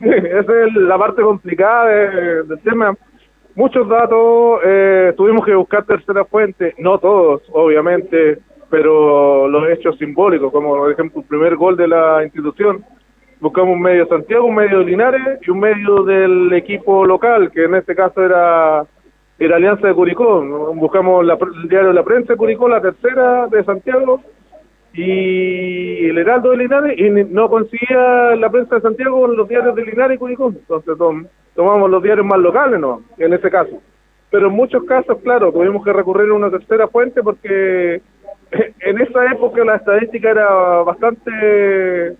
Esa 0.00 0.66
es 0.66 0.74
la 0.74 0.98
parte 0.98 1.22
complicada 1.22 1.86
del 1.86 2.60
tema 2.62 2.96
muchos 3.60 3.86
datos, 3.90 4.60
eh, 4.64 5.12
tuvimos 5.18 5.44
que 5.44 5.54
buscar 5.54 5.84
tercera 5.84 6.24
fuente, 6.24 6.74
no 6.78 6.96
todos, 6.96 7.42
obviamente, 7.52 8.38
pero 8.70 9.48
los 9.48 9.68
hechos 9.68 9.98
simbólicos, 9.98 10.50
como 10.50 10.74
por 10.76 10.90
ejemplo 10.90 11.20
el 11.20 11.26
primer 11.26 11.56
gol 11.56 11.76
de 11.76 11.86
la 11.86 12.24
institución. 12.24 12.82
Buscamos 13.38 13.74
un 13.74 13.82
medio 13.82 14.04
de 14.04 14.08
Santiago, 14.08 14.46
un 14.46 14.54
medio 14.54 14.78
de 14.78 14.86
Linares 14.86 15.40
y 15.46 15.50
un 15.50 15.60
medio 15.60 16.04
del 16.04 16.50
equipo 16.54 17.04
local, 17.04 17.50
que 17.50 17.64
en 17.64 17.74
este 17.74 17.94
caso 17.94 18.24
era, 18.24 18.86
era 19.38 19.56
Alianza 19.56 19.88
de 19.88 19.94
Curicó. 19.94 20.40
Buscamos 20.74 21.22
el 21.22 21.68
diario 21.68 21.92
la 21.92 22.02
prensa 22.02 22.32
de 22.32 22.38
Curicó, 22.38 22.66
la 22.66 22.80
tercera 22.80 23.46
de 23.48 23.62
Santiago, 23.64 24.22
y 24.94 26.06
el 26.06 26.16
Heraldo 26.16 26.52
de 26.52 26.56
Linares, 26.56 26.98
y 26.98 27.10
no 27.10 27.50
conseguía 27.50 28.36
la 28.36 28.48
prensa 28.48 28.76
de 28.76 28.80
Santiago 28.80 29.20
con 29.20 29.36
los 29.36 29.46
diarios 29.46 29.74
de 29.74 29.84
Linares 29.84 30.16
y 30.16 30.18
Curicó. 30.18 30.48
Entonces, 30.48 30.96
tomamos 31.54 31.90
los 31.90 32.02
diarios 32.02 32.26
más 32.26 32.38
locales, 32.38 32.80
¿no? 32.80 33.02
En 33.18 33.32
este 33.32 33.50
caso. 33.50 33.80
Pero 34.30 34.46
en 34.46 34.54
muchos 34.54 34.84
casos, 34.84 35.18
claro, 35.22 35.52
tuvimos 35.52 35.84
que 35.84 35.92
recurrir 35.92 36.30
a 36.30 36.34
una 36.34 36.50
tercera 36.50 36.88
fuente 36.88 37.22
porque 37.22 38.00
en 38.80 39.00
esa 39.00 39.26
época 39.32 39.64
la 39.64 39.76
estadística 39.76 40.30
era 40.30 40.48
bastante 40.82 42.16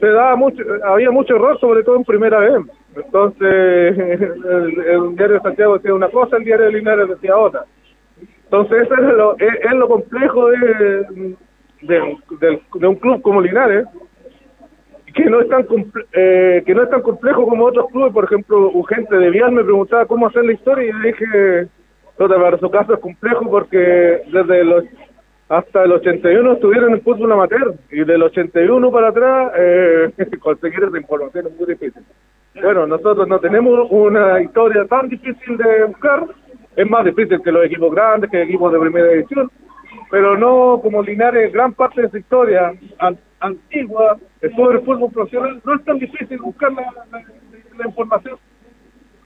se 0.00 0.06
daba 0.06 0.36
mucho 0.36 0.62
había 0.84 1.10
mucho 1.10 1.36
error 1.36 1.58
sobre 1.60 1.82
todo 1.82 1.96
en 1.96 2.04
primera 2.04 2.38
vez 2.38 2.54
entonces 2.96 3.40
el, 3.98 5.16
diario 5.16 5.36
de 5.36 5.40
Santiago 5.40 5.74
decía 5.76 5.94
una 5.94 6.08
cosa 6.08 6.36
el 6.36 6.44
diario 6.44 6.66
de 6.66 6.72
Linares 6.72 7.08
decía 7.08 7.36
otra 7.36 7.64
entonces 8.44 8.82
eso 8.82 8.94
es 8.94 9.00
lo, 9.00 9.36
es, 9.38 9.72
lo 9.72 9.88
complejo 9.88 10.48
de, 10.50 11.36
de, 11.82 12.16
de, 12.40 12.86
un 12.86 12.96
club 12.96 13.22
como 13.22 13.40
Linares 13.40 13.86
que 15.14 15.24
no 15.30 15.40
es 15.40 15.48
tan 15.48 15.64
eh, 16.12 16.62
que 16.66 16.74
no 16.74 16.82
es 16.82 16.90
tan 16.90 17.02
complejo 17.02 17.46
como 17.46 17.64
otros 17.64 17.86
clubes. 17.90 18.12
Por 18.12 18.24
ejemplo 18.24 18.70
gente 18.88 19.16
de 19.16 19.30
Vial 19.30 19.52
me 19.52 19.64
preguntaba 19.64 20.06
cómo 20.06 20.26
hacer 20.26 20.44
la 20.44 20.52
historia 20.52 20.84
y 20.84 20.92
yo 20.92 20.98
dije 20.98 21.68
para 22.16 22.58
su 22.58 22.70
caso 22.70 22.94
es 22.94 23.00
complejo 23.00 23.48
porque 23.48 24.22
desde 24.32 24.64
los 24.64 24.84
hasta 25.48 25.84
el 25.84 25.92
81 25.92 26.52
estuvieron 26.54 26.94
en 26.94 27.02
fútbol 27.02 27.32
amateur 27.32 27.74
y 27.90 28.02
del 28.04 28.22
81 28.22 28.90
para 28.90 29.08
atrás 29.08 29.52
eh, 29.56 30.10
conseguir 30.40 30.84
esa 30.84 30.98
información 30.98 31.46
es 31.46 31.56
muy 31.58 31.66
difícil. 31.66 32.02
Bueno 32.60 32.86
nosotros 32.86 33.28
no 33.28 33.38
tenemos 33.38 33.88
una 33.90 34.40
historia 34.40 34.84
tan 34.86 35.08
difícil 35.08 35.56
de 35.56 35.84
buscar. 35.84 36.24
Es 36.76 36.90
más 36.90 37.04
difícil 37.04 37.40
que 37.40 37.52
los 37.52 37.64
equipos 37.66 37.94
grandes 37.94 38.30
que 38.30 38.42
equipos 38.42 38.72
de 38.72 38.80
primera 38.80 39.08
división 39.08 39.48
pero 40.10 40.36
no 40.36 40.80
como 40.82 41.02
Linares 41.02 41.52
gran 41.52 41.72
parte 41.72 42.02
de 42.02 42.10
su 42.10 42.18
historia 42.18 42.72
antigua 43.46 44.18
sobre 44.56 44.78
el 44.78 44.84
fútbol 44.84 45.12
profesional, 45.12 45.60
no 45.64 45.74
es 45.74 45.84
tan 45.84 45.98
difícil 45.98 46.38
buscar 46.38 46.72
la, 46.72 46.92
la, 47.10 47.86
información 47.86 48.38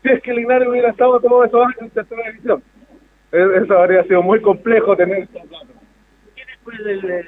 si 0.03 0.09
es 0.11 0.23
que 0.23 0.33
Linares 0.33 0.69
hubiera 0.69 0.91
estado 0.91 1.21
todos 1.21 1.47
esos 1.47 1.61
años 1.61 1.77
en 1.81 1.91
tercera 1.91 2.31
división. 2.31 2.63
Eso 3.33 3.79
habría 3.79 4.05
sido 4.05 4.23
muy 4.23 4.41
complejo 4.41 4.97
tener 4.97 5.19
estos 5.19 5.43
datos. 5.51 5.69
¿Quién 6.35 6.47
fue 6.63 6.75
el, 6.75 7.27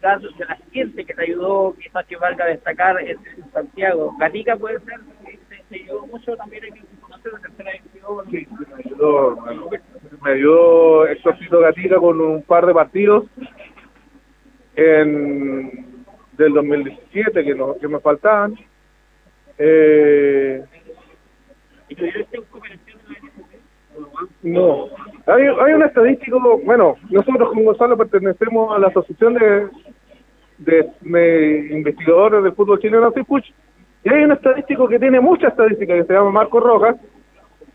caso 0.00 0.28
de 0.38 0.44
la 0.44 0.56
gente 0.72 1.04
que 1.04 1.14
te 1.14 1.22
ayudó, 1.22 1.74
quizás 1.80 2.06
que 2.06 2.16
valga 2.16 2.46
destacar 2.46 3.00
en, 3.00 3.18
Santiago? 3.52 4.14
¿Gatica 4.18 4.56
puede 4.56 4.78
ser? 4.80 5.00
¿Te, 5.68 5.82
ayudó 5.82 6.06
mucho 6.06 6.36
también 6.36 6.64
en 6.64 6.76
información 6.76 7.34
de 7.34 7.40
tercera 7.40 7.72
división? 7.72 8.30
Sí, 8.30 8.46
me 8.68 8.84
ayudó, 8.84 9.36
me 10.22 10.30
ayudó 10.30 11.06
Exorcito 11.08 11.60
Gatica 11.60 11.96
con 11.96 12.20
un 12.20 12.42
par 12.42 12.66
de 12.66 12.74
partidos 12.74 13.24
en 14.76 15.95
del 16.36 16.52
2017 16.52 17.44
que, 17.44 17.54
no, 17.54 17.76
que 17.78 17.88
me 17.88 18.00
faltaban. 18.00 18.54
Eh, 19.58 20.62
no, 24.42 24.88
hay, 25.26 25.42
hay 25.42 25.72
un 25.72 25.82
estadístico, 25.82 26.60
bueno, 26.64 26.96
nosotros 27.10 27.50
con 27.52 27.64
Gonzalo 27.64 27.96
pertenecemos 27.96 28.76
a 28.76 28.78
la 28.78 28.88
Asociación 28.88 29.34
de, 29.34 29.68
de, 30.58 31.68
Investigadores 31.70 32.42
del 32.42 32.52
Fútbol 32.52 32.80
Chileno 32.80 33.12
y 34.04 34.08
hay 34.08 34.24
un 34.24 34.32
estadístico 34.32 34.88
que 34.88 34.98
tiene 34.98 35.20
mucha 35.20 35.48
estadística 35.48 35.94
que 35.94 36.04
se 36.04 36.12
llama 36.12 36.30
Marco 36.30 36.60
Rojas, 36.60 36.96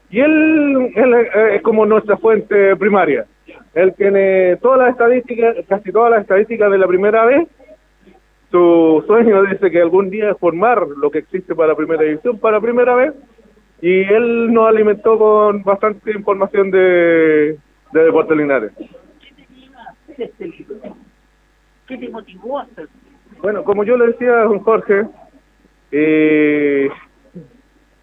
y 0.10 0.20
él, 0.20 0.92
él 0.96 1.14
es 1.54 1.62
como 1.62 1.86
nuestra 1.86 2.18
fuente 2.18 2.76
primaria. 2.76 3.26
Él 3.74 3.94
tiene 3.98 4.58
todas 4.58 4.80
las 4.80 4.90
estadísticas, 4.92 5.56
casi 5.68 5.92
todas 5.92 6.12
las 6.12 6.22
estadísticas 6.22 6.70
de 6.70 6.78
la 6.78 6.88
primera 6.88 7.26
vez. 7.26 7.48
Su 8.52 9.04
sueño 9.08 9.44
dice 9.44 9.72
que 9.72 9.82
algún 9.82 10.10
día 10.10 10.32
es 10.32 10.38
formar 10.38 10.86
lo 10.86 11.10
que 11.10 11.20
existe 11.20 11.56
para 11.56 11.70
la 11.70 11.76
primera 11.76 12.04
división 12.04 12.38
para 12.38 12.60
primera 12.60 12.96
vez. 12.96 13.14
Y 13.82 14.02
él 14.02 14.54
nos 14.54 14.68
alimentó 14.68 15.18
con 15.18 15.64
bastante 15.64 16.12
información 16.12 16.70
de, 16.70 17.58
de 17.94 18.04
Deportes 18.04 18.38
Linares. 18.38 18.72
este 20.18 20.48
libro? 20.48 20.76
¿Qué 21.88 21.98
te 21.98 22.10
motivó 22.10 22.60
a 22.60 22.64
hacer? 22.64 22.88
Bueno, 23.42 23.64
como 23.64 23.84
yo 23.84 23.98
le 23.98 24.08
decía 24.08 24.42
a 24.42 24.44
don 24.44 24.60
Jorge, 24.60 25.08
eh, 25.92 26.90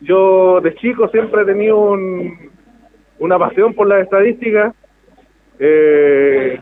yo 0.00 0.60
de 0.60 0.74
chico 0.76 1.08
siempre 1.08 1.42
he 1.42 1.44
tenido 1.44 1.78
un, 1.78 2.50
una 3.18 3.38
pasión 3.38 3.74
por 3.74 3.86
las 3.86 4.02
estadísticas, 4.02 4.74
eh, 5.58 6.60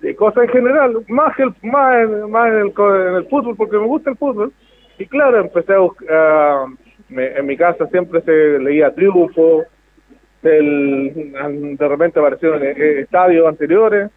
de 0.00 0.14
cosas 0.16 0.44
en 0.44 0.50
general, 0.50 0.96
más 1.08 1.38
el, 1.38 1.52
más, 1.62 1.96
en, 2.02 2.30
más 2.30 2.48
en 2.48 2.58
el, 2.58 2.72
en 2.76 3.14
el 3.16 3.26
fútbol, 3.28 3.56
porque 3.56 3.76
me 3.78 3.86
gusta 3.86 4.10
el 4.10 4.16
fútbol. 4.16 4.52
Y 4.98 5.06
claro, 5.06 5.38
empecé 5.40 5.74
a 5.74 5.78
buscar, 5.78 6.66
me- 7.08 7.32
en 7.38 7.46
mi 7.46 7.56
casa 7.56 7.86
siempre 7.88 8.20
se 8.22 8.58
leía 8.58 8.94
triunfo, 8.94 9.64
el, 10.42 11.76
de 11.76 11.88
repente 11.88 12.20
aparecieron 12.20 12.62
eh, 12.62 13.00
estadios 13.00 13.46
anteriores, 13.48 14.10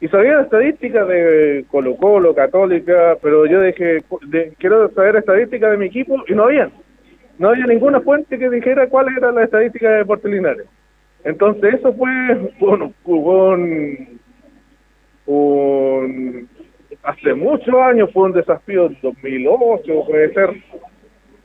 y 0.00 0.08
sabía 0.08 0.40
estadísticas 0.40 1.06
de 1.08 1.64
Colo 1.70 1.96
Colo, 1.96 2.34
Católica, 2.34 3.16
pero 3.22 3.44
yo 3.46 3.60
dije, 3.62 3.98
de- 4.28 4.52
quiero 4.58 4.88
saber 4.92 5.16
estadísticas 5.16 5.72
de 5.72 5.76
mi 5.76 5.86
equipo, 5.86 6.22
y 6.26 6.34
no 6.34 6.44
había. 6.44 6.70
No 7.38 7.48
había 7.50 7.66
ninguna 7.66 8.00
fuente 8.00 8.38
que 8.38 8.50
dijera 8.50 8.86
cuál 8.88 9.06
era 9.16 9.32
la 9.32 9.44
estadística 9.44 9.90
de 9.90 9.96
Deportes 9.98 10.30
Linares. 10.30 10.66
Entonces 11.24 11.74
eso 11.74 11.92
fue, 11.94 12.10
bueno, 12.60 12.92
fue 13.04 13.14
un, 13.16 14.09
un- 15.34 16.48
hace 17.02 17.34
muchos 17.34 17.74
años 17.74 18.10
fue 18.12 18.24
un 18.24 18.32
desafío, 18.32 18.90
2008 19.02 20.04
puede 20.06 20.32
ser, 20.34 20.50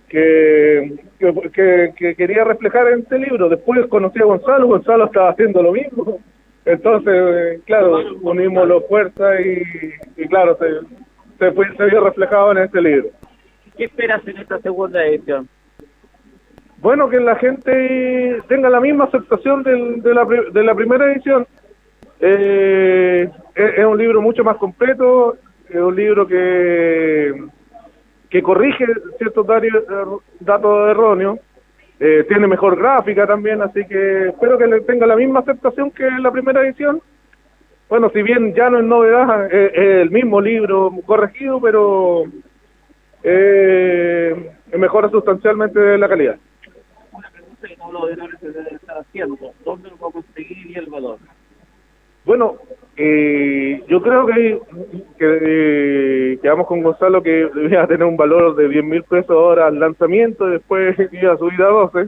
que, 0.09 0.93
que, 1.19 1.33
que- 1.53 1.93
que 1.97 2.15
quería 2.15 2.43
reflejar 2.43 2.87
en 2.89 2.99
este 2.99 3.17
libro. 3.19 3.49
Después 3.49 3.85
conocí 3.87 4.19
a 4.19 4.25
Gonzalo, 4.25 4.67
Gonzalo 4.67 5.05
estaba 5.05 5.29
haciendo 5.31 5.61
lo 5.61 5.71
mismo. 5.71 6.19
Entonces, 6.65 7.61
claro, 7.65 7.99
unimos 8.21 8.67
las 8.67 8.83
fuerzas 8.87 9.39
y, 9.41 10.21
y 10.21 10.27
claro, 10.27 10.57
se, 10.57 10.65
se, 11.37 11.51
fue, 11.51 11.65
se 11.75 11.85
vio 11.85 12.01
reflejado 12.03 12.51
en 12.53 12.57
este 12.59 12.81
libro. 12.81 13.09
¿Qué 13.77 13.85
esperas 13.85 14.27
en 14.27 14.37
esta 14.37 14.59
segunda 14.59 15.05
edición? 15.05 15.47
Bueno, 16.79 17.09
que 17.09 17.19
la 17.19 17.35
gente 17.35 18.41
tenga 18.47 18.69
la 18.69 18.79
misma 18.79 19.05
aceptación 19.05 19.63
del- 19.63 20.01
de, 20.01 20.13
la, 20.13 20.25
de 20.53 20.63
la 20.63 20.73
primera 20.75 21.11
edición. 21.11 21.45
Eh, 22.19 23.29
es, 23.55 23.85
un 23.85 23.97
libro 23.97 24.21
mucho 24.21 24.43
más 24.43 24.57
completo, 24.57 25.37
es 25.69 25.75
un 25.75 25.95
libro 25.95 26.27
que, 26.27 27.33
que 28.29 28.41
corrige 28.41 28.85
ciertos 29.17 29.45
datos 30.39 30.89
erróneos, 30.89 31.39
eh, 31.99 32.25
tiene 32.27 32.47
mejor 32.47 32.77
gráfica 32.77 33.25
también, 33.25 33.61
así 33.61 33.85
que 33.85 34.29
espero 34.29 34.57
que 34.57 34.67
le 34.67 34.81
tenga 34.81 35.05
la 35.05 35.15
misma 35.15 35.39
aceptación 35.39 35.91
que 35.91 36.09
la 36.19 36.31
primera 36.31 36.61
edición. 36.61 37.01
Bueno, 37.87 38.09
si 38.09 38.21
bien 38.23 38.53
ya 38.53 38.69
no 38.69 38.79
es 38.79 38.85
novedad, 38.85 39.45
es, 39.45 39.71
es 39.73 40.01
el 40.01 40.11
mismo 40.11 40.41
libro 40.41 40.91
corregido, 41.05 41.61
pero 41.61 42.25
eh, 43.27 44.51
mejora 44.77 45.09
sustancialmente 45.09 45.97
la 45.97 46.07
calidad. 46.07 46.37
Una 47.11 47.29
pregunta 47.31 47.67
que 47.67 47.75
todos 47.75 47.93
los 47.93 48.01
auditores 48.03 48.39
se 48.39 48.51
deben 48.51 48.75
estar 48.75 48.97
haciendo. 48.99 49.53
¿Dónde 49.63 49.89
lo 49.89 49.95
puedo 49.97 50.11
conseguir 50.11 50.69
y 50.69 50.75
el 50.75 50.85
valor? 50.87 51.17
Bueno, 52.25 52.55
eh, 52.97 53.83
yo 53.87 54.01
creo 54.01 54.25
que, 54.25 54.59
eh, 55.19 56.39
quedamos 56.41 56.65
con 56.65 56.81
Gonzalo 56.81 57.21
que 57.21 57.49
debía 57.53 57.85
tener 57.87 58.07
un 58.07 58.17
valor 58.17 58.55
de 58.55 58.67
10 58.67 58.83
mil 58.83 59.03
pesos 59.03 59.29
ahora 59.29 59.67
al 59.67 59.79
lanzamiento 59.79 60.47
y 60.47 60.53
después 60.53 60.95
iba 61.11 61.33
a 61.33 61.37
subir 61.37 61.61
a 61.61 61.67
12. 61.67 62.07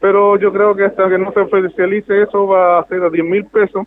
Pero 0.00 0.36
yo 0.36 0.52
creo 0.52 0.74
que 0.74 0.84
hasta 0.84 1.08
que 1.08 1.18
no 1.18 1.32
se 1.32 1.40
oficialice 1.40 2.22
eso 2.22 2.46
va 2.46 2.78
a 2.78 2.86
ser 2.86 3.02
a 3.02 3.10
10 3.10 3.24
mil 3.24 3.44
pesos. 3.46 3.86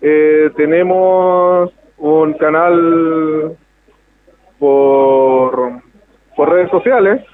Eh, 0.00 0.50
tenemos 0.56 1.72
un 1.96 2.34
canal 2.34 3.56
por, 4.58 5.82
redes 6.36 6.70
sociales 6.70 7.24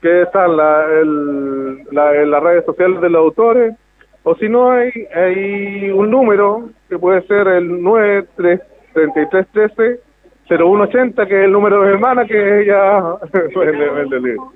que 0.00 0.22
están 0.22 0.56
la, 0.56 0.84
el, 1.00 1.84
la, 1.90 2.12
las 2.26 2.42
redes 2.42 2.64
sociales 2.66 3.00
de 3.00 3.08
los 3.08 3.20
autores 3.20 3.74
o 4.24 4.34
si 4.36 4.48
no 4.48 4.70
hay 4.70 4.90
hay 5.14 5.90
un 5.90 6.10
número 6.10 6.70
que 6.88 6.98
puede 6.98 7.20
ser 7.26 7.46
el 7.48 7.82
933313 7.82 10.00
0180 10.48 11.26
que 11.26 11.38
es 11.38 11.44
el 11.44 11.52
número 11.52 11.80
de 11.80 11.86
mi 11.86 11.92
hermana 11.92 12.24
que 12.26 12.62
ella 12.62 13.16
el 13.32 14.22
libro 14.22 14.52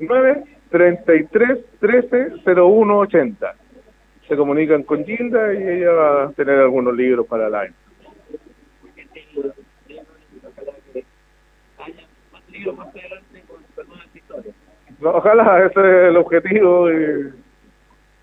93313 0.00 2.42
0180 2.44 3.54
se 4.28 4.36
comunican 4.36 4.82
con 4.84 5.04
Gilda 5.04 5.52
y 5.52 5.62
ella 5.62 5.92
va 5.92 6.24
a 6.24 6.32
tener 6.32 6.58
algunos 6.58 6.94
libros 6.94 7.26
para. 7.26 7.48
No, 15.00 15.10
ojalá 15.10 15.66
ese 15.66 15.80
es 15.80 16.08
el 16.08 16.16
objetivo 16.16 16.90
y 16.90 17.32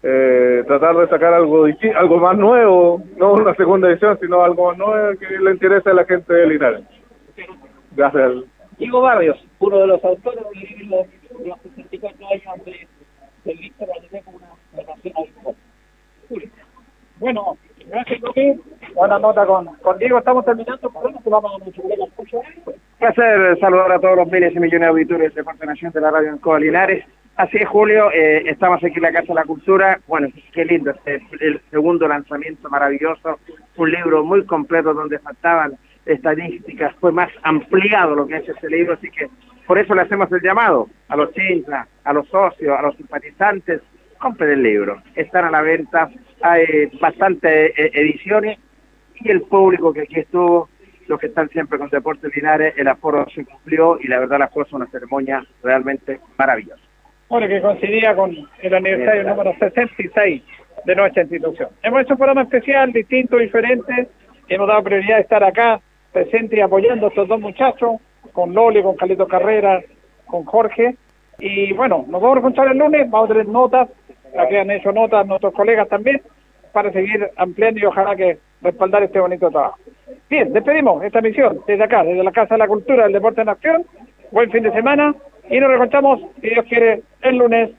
eh, 0.03 0.63
tratar 0.65 0.95
de 0.95 1.07
sacar 1.07 1.33
algo 1.33 1.65
algo 1.95 2.17
más 2.19 2.37
nuevo, 2.37 3.03
no 3.17 3.33
una 3.33 3.53
segunda 3.55 3.89
edición, 3.89 4.17
sino 4.19 4.41
algo 4.41 4.69
más 4.69 4.77
nuevo 4.77 5.19
que 5.19 5.27
le 5.39 5.51
interese 5.51 5.89
a 5.89 5.93
la 5.93 6.05
gente 6.05 6.33
de 6.33 6.47
Linares. 6.47 6.83
Gracias. 7.95 8.31
Diego 8.77 9.01
Barrios, 9.01 9.37
uno 9.59 9.77
de 9.79 9.87
los 9.87 10.03
autores 10.03 10.43
del 10.53 10.79
libro 10.79 11.05
de 11.39 11.47
los 11.47 11.59
64 11.61 12.27
años 12.27 12.65
de, 12.65 12.87
del 13.45 13.57
Víctor 13.57 13.89
Valdemar 13.89 14.23
con 14.23 14.35
una 14.35 14.93
habitual. 14.93 15.55
Julio. 16.29 16.49
Bueno, 17.19 17.57
gracias, 17.85 18.21
Luqui. 18.21 18.59
Buena 18.95 19.19
nota 19.19 19.45
con, 19.45 19.67
con 19.75 19.97
Diego. 19.99 20.17
Estamos 20.17 20.43
terminando. 20.45 20.89
Vamos 20.89 21.61
a 21.61 21.81
colega 21.81 22.05
Pucho. 22.15 22.41
placer 22.97 23.59
saludar 23.59 23.91
a 23.91 23.99
todos 23.99 24.17
los 24.17 24.27
miles 24.31 24.55
y 24.55 24.59
millones 24.59 24.81
de 24.81 24.87
auditores 24.87 25.35
de 25.35 25.43
Parte 25.43 25.67
Nación 25.67 25.91
de 25.91 26.01
la 26.01 26.09
Radio 26.09 26.29
en 26.29 26.39
Coa 26.39 26.59
Linares. 26.59 27.05
Así 27.37 27.57
es, 27.57 27.67
Julio, 27.67 28.11
eh, 28.11 28.43
estamos 28.45 28.83
aquí 28.83 28.97
en 28.97 29.03
la 29.03 29.11
Casa 29.11 29.27
de 29.29 29.35
la 29.35 29.45
Cultura. 29.45 29.99
Bueno, 30.07 30.27
qué 30.51 30.65
lindo, 30.65 30.91
este 30.91 31.15
es 31.15 31.23
el 31.39 31.61
segundo 31.71 32.07
lanzamiento 32.07 32.69
maravilloso. 32.69 33.39
Un 33.77 33.91
libro 33.91 34.23
muy 34.23 34.45
completo 34.45 34.93
donde 34.93 35.17
faltaban 35.19 35.77
estadísticas. 36.05 36.93
Fue 36.99 37.11
más 37.11 37.29
ampliado 37.43 38.15
lo 38.15 38.27
que 38.27 38.37
es 38.37 38.49
este 38.49 38.69
libro, 38.69 38.93
así 38.93 39.09
que 39.09 39.29
por 39.65 39.79
eso 39.79 39.95
le 39.95 40.01
hacemos 40.01 40.31
el 40.31 40.41
llamado 40.41 40.89
a 41.07 41.15
los 41.15 41.33
chinchas, 41.33 41.87
a 42.03 42.13
los 42.13 42.27
socios, 42.27 42.77
a 42.77 42.81
los 42.81 42.95
simpatizantes. 42.97 43.81
Compren 44.19 44.51
el 44.51 44.63
libro. 44.63 45.01
Están 45.15 45.45
a 45.45 45.51
la 45.51 45.61
venta. 45.61 46.11
Hay 46.41 46.87
bastantes 46.99 47.71
eh, 47.77 47.91
ediciones 47.93 48.59
y 49.15 49.31
el 49.31 49.41
público 49.43 49.93
que 49.93 50.01
aquí 50.01 50.19
estuvo 50.19 50.69
los 51.07 51.19
que 51.19 51.27
están 51.27 51.49
siempre 51.49 51.77
con 51.77 51.89
Deportes 51.89 52.33
Linares, 52.33 52.73
el 52.77 52.87
aforo 52.87 53.27
se 53.35 53.43
cumplió 53.43 53.99
y 53.99 54.07
la 54.07 54.19
verdad 54.19 54.39
la 54.39 54.47
fue 54.47 54.65
una 54.71 54.87
ceremonia 54.87 55.45
realmente 55.61 56.21
maravillosa. 56.37 56.90
Bueno, 57.31 57.47
que 57.47 57.61
coincidía 57.61 58.13
con 58.13 58.35
el 58.61 58.73
aniversario 58.73 59.23
número 59.23 59.53
66 59.57 60.43
de 60.83 60.95
nuestra 60.97 61.21
institución. 61.21 61.69
Hemos 61.81 62.01
hecho 62.01 62.15
un 62.15 62.17
programa 62.17 62.41
especial, 62.41 62.91
distinto, 62.91 63.37
diferente. 63.37 64.09
Hemos 64.49 64.67
dado 64.67 64.83
prioridad 64.83 65.19
a 65.19 65.21
estar 65.21 65.41
acá, 65.41 65.79
presente 66.11 66.57
y 66.57 66.59
apoyando 66.59 67.05
a 67.05 67.09
estos 67.09 67.29
dos 67.29 67.39
muchachos, 67.39 68.01
con 68.33 68.53
Loli, 68.53 68.83
con 68.83 68.97
Carlito 68.97 69.29
Carrera, 69.29 69.81
con 70.25 70.43
Jorge. 70.43 70.97
Y 71.39 71.71
bueno, 71.71 72.03
nos 72.09 72.21
vamos 72.21 72.35
a 72.35 72.39
encontrar 72.39 72.67
el 72.69 72.77
lunes, 72.77 73.09
vamos 73.09 73.29
a 73.29 73.33
tener 73.33 73.47
notas, 73.47 73.87
la 74.35 74.49
que 74.49 74.59
han 74.59 74.69
hecho 74.69 74.91
notas 74.91 75.25
nuestros 75.25 75.53
colegas 75.53 75.87
también, 75.87 76.21
para 76.73 76.91
seguir 76.91 77.29
ampliando 77.37 77.79
y 77.79 77.85
ojalá 77.85 78.13
que 78.13 78.39
respaldar 78.61 79.03
este 79.03 79.21
bonito 79.21 79.49
trabajo. 79.49 79.79
Bien, 80.29 80.51
despedimos 80.51 81.01
esta 81.01 81.21
misión 81.21 81.61
desde 81.65 81.81
acá, 81.85 82.03
desde 82.03 82.25
la 82.25 82.33
Casa 82.33 82.55
de 82.55 82.59
la 82.59 82.67
Cultura 82.67 83.03
del 83.03 83.13
Deporte 83.13 83.39
en 83.39 83.47
Acción. 83.47 83.85
Buen 84.31 84.51
fin 84.51 84.63
de 84.63 84.73
semana 84.73 85.15
y 85.51 85.59
nos 85.59 85.67
reencontramos, 85.67 86.19
si 86.41 86.49
Dios 86.49 86.65
quiere, 86.67 87.03
el 87.21 87.37
lunes. 87.37 87.71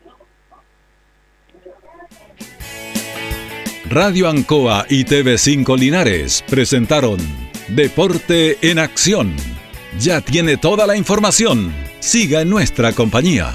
Radio 3.89 4.29
Ancoa 4.29 4.87
y 4.89 5.05
TV5 5.05 5.79
Linares 5.79 6.45
presentaron 6.49 7.19
Deporte 7.69 8.57
en 8.63 8.79
Acción. 8.79 9.35
Ya 9.99 10.21
tiene 10.21 10.57
toda 10.57 10.87
la 10.87 10.97
información. 10.97 11.73
Siga 12.01 12.43
en 12.43 12.51
nuestra 12.51 12.93
compañía. 12.93 13.51